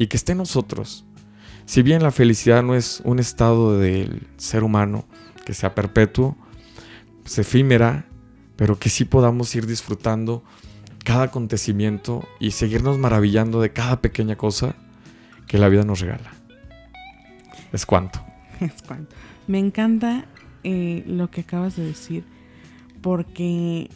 [0.00, 1.04] y que esté en nosotros.
[1.66, 5.04] Si bien la felicidad no es un estado del ser humano
[5.44, 6.38] que sea perpetuo,
[7.26, 8.06] es efímera,
[8.56, 10.42] pero que sí podamos ir disfrutando
[11.04, 14.74] cada acontecimiento y seguirnos maravillando de cada pequeña cosa
[15.46, 16.32] que la vida nos regala.
[17.70, 18.24] Es cuanto.
[18.60, 19.14] Es cuanto.
[19.46, 20.24] Me encanta
[20.64, 22.24] eh, lo que acabas de decir,
[23.02, 23.90] porque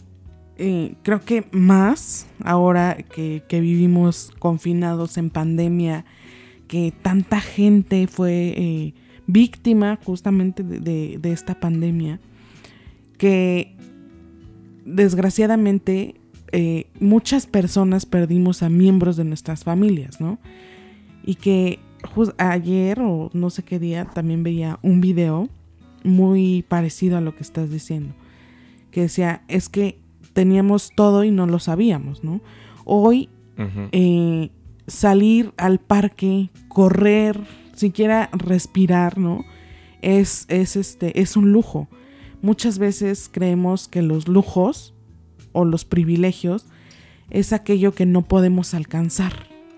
[0.56, 6.04] eh, creo que más ahora que, vivimos confinados en pandemia,
[6.68, 8.94] que tanta gente fue eh,
[9.26, 12.20] víctima justamente de, esta pandemia,
[13.18, 13.76] que
[14.84, 16.14] desgraciadamente
[16.52, 20.38] eh, muchas personas perdimos a miembros de nuestras familias, ¿no?
[21.24, 21.80] Y que
[22.38, 25.48] ayer o no sé qué día también veía un video
[26.04, 28.14] muy parecido a lo que estás diciendo.
[28.90, 30.03] Que decía, es que
[30.34, 32.42] teníamos todo y no lo sabíamos, ¿no?
[32.84, 33.30] Hoy
[33.92, 34.50] eh,
[34.86, 37.40] salir al parque, correr,
[37.74, 39.44] siquiera respirar, ¿no?
[40.02, 41.88] Es, es, este, es un lujo.
[42.42, 44.92] Muchas veces creemos que los lujos
[45.52, 46.66] o los privilegios
[47.30, 49.32] es aquello que no podemos alcanzar,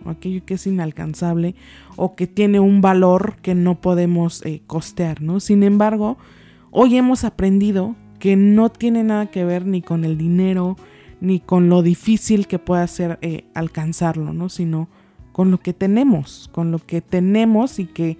[0.04, 1.54] o aquello que es inalcanzable,
[1.94, 5.38] o que tiene un valor que no podemos eh, costear, ¿no?
[5.38, 6.18] Sin embargo,
[6.72, 7.94] hoy hemos aprendido
[8.26, 10.76] que no tiene nada que ver ni con el dinero,
[11.20, 14.48] ni con lo difícil que pueda ser eh, alcanzarlo, ¿no?
[14.48, 14.88] Sino
[15.30, 18.18] con lo que tenemos, con lo que tenemos y que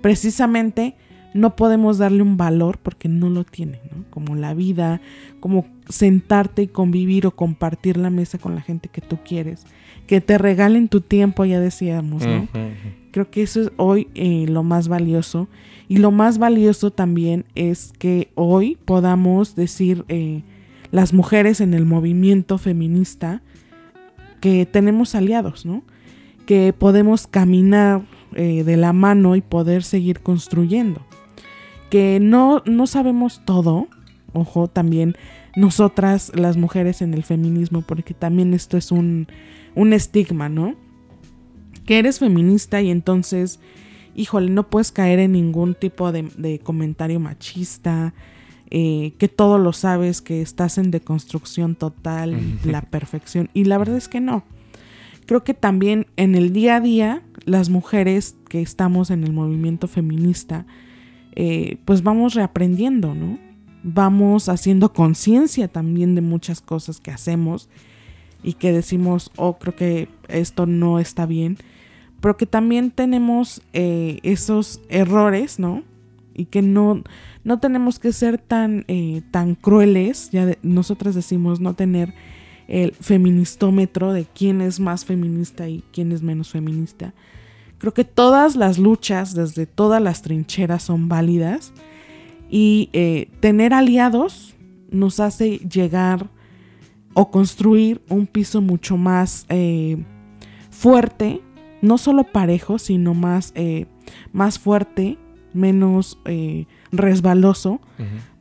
[0.00, 0.96] precisamente
[1.32, 4.02] no podemos darle un valor porque no lo tiene, ¿no?
[4.10, 5.00] Como la vida,
[5.38, 9.64] como sentarte y convivir o compartir la mesa con la gente que tú quieres,
[10.08, 12.48] que te regalen tu tiempo, ya decíamos, ¿no?
[13.16, 15.48] Creo que eso es hoy eh, lo más valioso.
[15.88, 20.42] Y lo más valioso también es que hoy podamos decir eh,
[20.90, 23.40] las mujeres en el movimiento feminista
[24.42, 25.82] que tenemos aliados, ¿no?
[26.44, 28.02] Que podemos caminar
[28.34, 31.00] eh, de la mano y poder seguir construyendo.
[31.88, 33.88] Que no, no sabemos todo,
[34.34, 35.16] ojo, también
[35.56, 39.26] nosotras las mujeres en el feminismo, porque también esto es un,
[39.74, 40.74] un estigma, ¿no?
[41.86, 43.60] Que eres feminista y entonces,
[44.14, 48.12] híjole, no puedes caer en ningún tipo de, de comentario machista,
[48.70, 53.48] eh, que todo lo sabes, que estás en deconstrucción total, la perfección.
[53.54, 54.42] Y la verdad es que no.
[55.26, 59.86] Creo que también en el día a día, las mujeres que estamos en el movimiento
[59.86, 60.66] feminista,
[61.36, 63.38] eh, pues vamos reaprendiendo, ¿no?
[63.84, 67.68] Vamos haciendo conciencia también de muchas cosas que hacemos
[68.42, 71.56] y que decimos, oh, creo que esto no está bien,
[72.20, 75.82] pero que también tenemos eh, esos errores, ¿no?
[76.34, 77.02] Y que no,
[77.44, 82.14] no tenemos que ser tan, eh, tan crueles, ya nosotras decimos no tener
[82.68, 87.14] el feministómetro de quién es más feminista y quién es menos feminista.
[87.78, 91.72] Creo que todas las luchas desde todas las trincheras son válidas
[92.50, 94.56] y eh, tener aliados
[94.90, 96.28] nos hace llegar
[97.14, 99.46] o construir un piso mucho más
[100.70, 101.40] fuerte,
[101.82, 103.86] no solo parejo, sino más, eh,
[104.32, 105.18] más fuerte,
[105.52, 107.80] menos eh, resbaloso,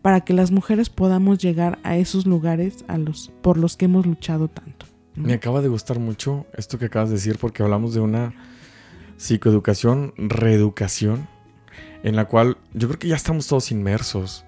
[0.01, 4.05] para que las mujeres podamos llegar a esos lugares a los, por los que hemos
[4.05, 4.85] luchado tanto.
[5.15, 5.27] ¿no?
[5.27, 8.33] Me acaba de gustar mucho esto que acabas de decir porque hablamos de una
[9.17, 11.27] psicoeducación, reeducación
[12.03, 14.45] en la cual yo creo que ya estamos todos inmersos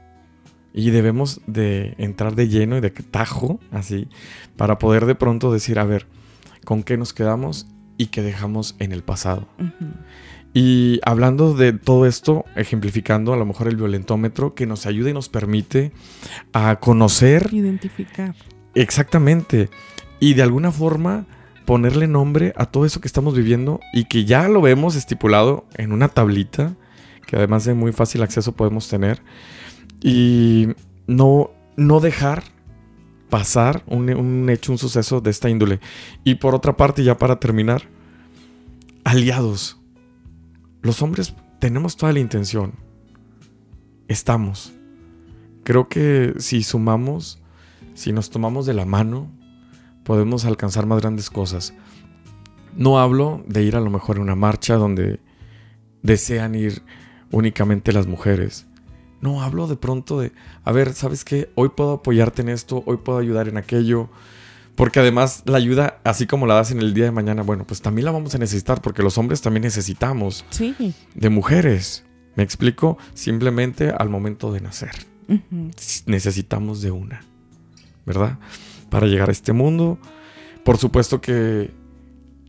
[0.73, 4.09] y debemos de entrar de lleno y de tajo, así,
[4.57, 6.05] para poder de pronto decir, a ver,
[6.65, 7.65] ¿con qué nos quedamos
[7.97, 9.47] y qué dejamos en el pasado?
[10.53, 15.13] Y hablando de todo esto, ejemplificando a lo mejor el violentómetro que nos ayuda y
[15.13, 15.91] nos permite
[16.53, 17.49] a conocer.
[17.51, 18.35] Identificar.
[18.73, 19.69] Exactamente.
[20.19, 21.25] Y de alguna forma
[21.65, 25.91] ponerle nombre a todo eso que estamos viviendo y que ya lo vemos estipulado en
[25.91, 26.75] una tablita
[27.27, 29.21] que además de muy fácil acceso podemos tener
[30.01, 30.69] y
[31.05, 32.43] no, no dejar
[33.30, 35.80] pasar un, hecho, un suceso de esta índole.
[36.23, 37.84] Y por otra parte, ya para terminar,
[39.03, 39.80] aliados.
[40.82, 42.73] Los hombres tenemos toda la intención.
[44.07, 44.73] Estamos.
[45.63, 47.41] Creo que si sumamos,
[47.93, 49.32] si nos tomamos de la mano,
[50.03, 51.73] podemos alcanzar más grandes cosas.
[52.75, 55.19] No hablo de ir a lo mejor a una marcha donde
[56.03, 56.84] desean ir
[57.32, 58.66] únicamente las mujeres.
[59.22, 60.32] No, hablo de pronto de,
[60.63, 61.49] a ver, ¿sabes qué?
[61.55, 64.09] Hoy puedo apoyarte en esto, hoy puedo ayudar en aquello.
[64.76, 67.82] Porque además la ayuda, así como la das en el día de mañana, bueno, pues
[67.82, 70.76] también la vamos a necesitar porque los hombres también necesitamos sí.
[71.15, 72.03] de mujeres.
[72.36, 72.99] ¿Me explico?
[73.15, 74.91] Simplemente al momento de nacer.
[76.05, 77.24] Necesitamos de una,
[78.05, 78.38] ¿verdad?
[78.89, 79.97] para llegar a este mundo.
[80.63, 81.72] Por supuesto que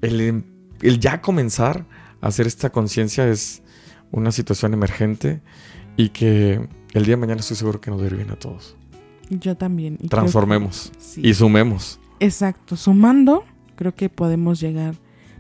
[0.00, 0.44] el,
[0.80, 1.86] ya comenzar
[2.20, 3.62] a hacer esta conciencia es
[4.10, 5.40] una situación emergente
[5.98, 8.36] y que el día de mañana estoy seguro que nos va a ir bien a
[8.36, 8.74] todos.
[9.28, 9.98] Yo también.
[10.08, 12.00] Transformemos y sumemos.
[12.20, 13.44] Exacto, sumando
[13.76, 14.94] creo que podemos llegar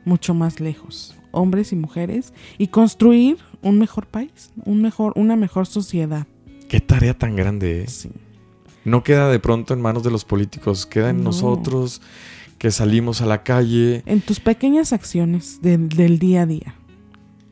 [0.04, 5.66] mucho más lejos, hombres y mujeres, y construir un mejor país, un mejor, una mejor
[5.66, 6.26] sociedad.
[6.68, 7.86] Qué tarea tan grande, ¿eh?
[7.86, 8.10] Sí
[8.88, 12.00] no queda de pronto en manos de los políticos, queda en nosotros
[12.58, 14.02] que salimos a la calle.
[14.06, 16.74] En tus pequeñas acciones del día a día.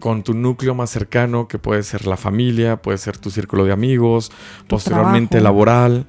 [0.06, 3.72] Con tu núcleo más cercano, que puede ser la familia, puede ser tu círculo de
[3.72, 4.30] amigos,
[4.68, 6.06] posteriormente laboral.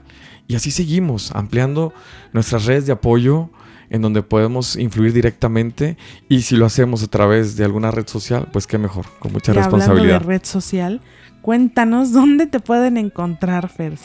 [0.48, 1.96] Y así seguimos, ampliando
[2.32, 3.50] nuestras redes de apoyo
[3.90, 5.98] en donde podemos influir directamente
[6.30, 9.52] y si lo hacemos a través de alguna red social, pues qué mejor, con mucha
[9.52, 10.18] responsabilidad.
[10.18, 11.02] Hablando de red social,
[11.42, 13.98] cuéntanos dónde te pueden encontrar, Fer.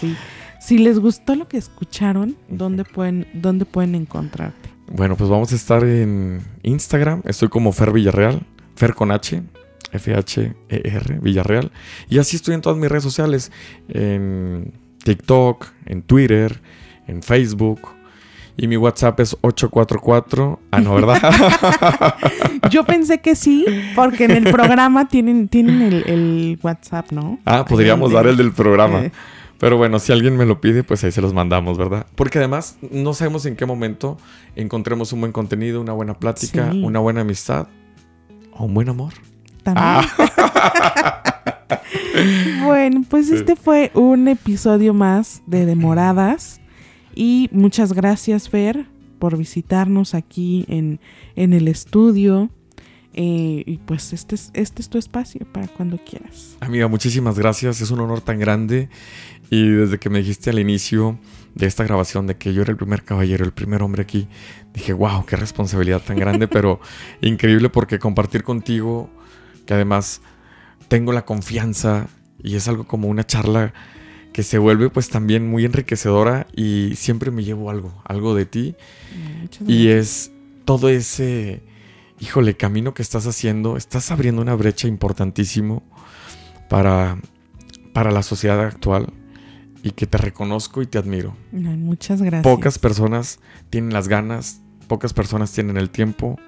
[0.59, 4.70] Si les gustó lo que escucharon, ¿dónde pueden, dónde pueden encontrarte?
[4.90, 7.20] Bueno, pues vamos a estar en Instagram.
[7.26, 9.43] Estoy como Fer Villarreal, Fer con H,
[9.93, 11.70] F-H-E-R, Villarreal.
[12.09, 13.53] Y así estoy en todas mis redes sociales,
[13.88, 14.72] en
[15.05, 16.61] TikTok, en Twitter,
[17.07, 17.80] en Facebook.
[18.57, 20.61] Y mi WhatsApp es 844.
[20.70, 22.14] Ah, no, ¿verdad?
[22.70, 23.64] Yo pensé que sí,
[23.95, 27.38] porque en el programa tienen, tienen el, WhatsApp, ¿no?
[27.45, 29.07] Ah, podríamos dar el del programa.
[29.07, 29.12] Eh,
[29.59, 32.07] pero bueno, si alguien me lo pide, pues ahí se los mandamos, ¿verdad?
[32.14, 34.18] Porque además no sabemos en qué momento
[34.57, 37.68] encontremos un buen contenido, una buena plática, una buena amistad
[38.53, 39.12] o un buen amor.
[39.63, 39.87] También.
[39.87, 41.23] Ah.
[42.65, 46.61] bueno, pues este fue un episodio más de Demoradas.
[47.15, 48.87] Y muchas gracias, Fer,
[49.19, 51.01] por visitarnos aquí en,
[51.37, 52.51] en el estudio.
[53.15, 56.57] Eh, y pues este es, este es tu espacio para cuando quieras.
[56.61, 57.81] Amiga, muchísimas gracias.
[57.81, 58.89] Es un honor tan grande.
[59.51, 61.19] Y desde que me dijiste al inicio
[61.55, 64.29] de esta grabación de que yo era el primer caballero, el primer hombre aquí,
[64.73, 66.81] dije, wow, qué responsabilidad tan grande, pero
[67.21, 69.11] increíble porque compartir contigo,
[69.67, 70.21] que además
[70.89, 72.09] tengo la confianza
[72.43, 73.73] y es algo como una charla
[74.33, 78.75] que se vuelve pues también muy enriquecedora y siempre me llevo algo, algo de ti.
[79.67, 80.33] Y es
[80.65, 81.63] todo ese,
[82.19, 85.83] híjole, camino que estás haciendo, estás abriendo una brecha importantísimo
[86.69, 87.19] para,
[87.93, 89.13] para la sociedad actual
[89.83, 91.37] y que te reconozco y te admiro.
[91.51, 92.43] muchas gracias.
[92.43, 96.39] Pocas personas tienen las ganas, pocas personas tienen el tiempo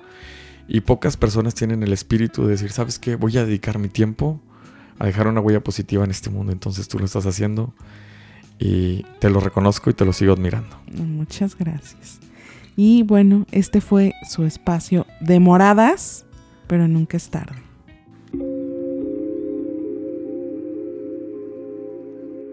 [0.66, 3.16] y pocas personas tienen el espíritu de decir, ¿sabes qué?
[3.16, 4.40] Voy a dedicar mi tiempo
[4.98, 6.52] a dejar una huella positiva en este mundo.
[6.52, 7.74] Entonces tú lo estás haciendo
[8.58, 10.76] y te lo reconozco y te lo sigo admirando.
[10.92, 12.20] Muchas gracias.
[12.76, 16.26] Y bueno, este fue su espacio de moradas,
[16.66, 17.62] pero nunca es tarde.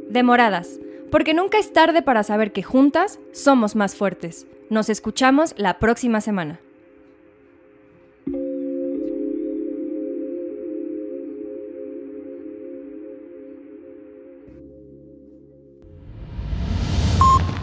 [0.09, 4.45] Demoradas, porque nunca es tarde para saber que juntas somos más fuertes.
[4.69, 6.59] Nos escuchamos la próxima semana.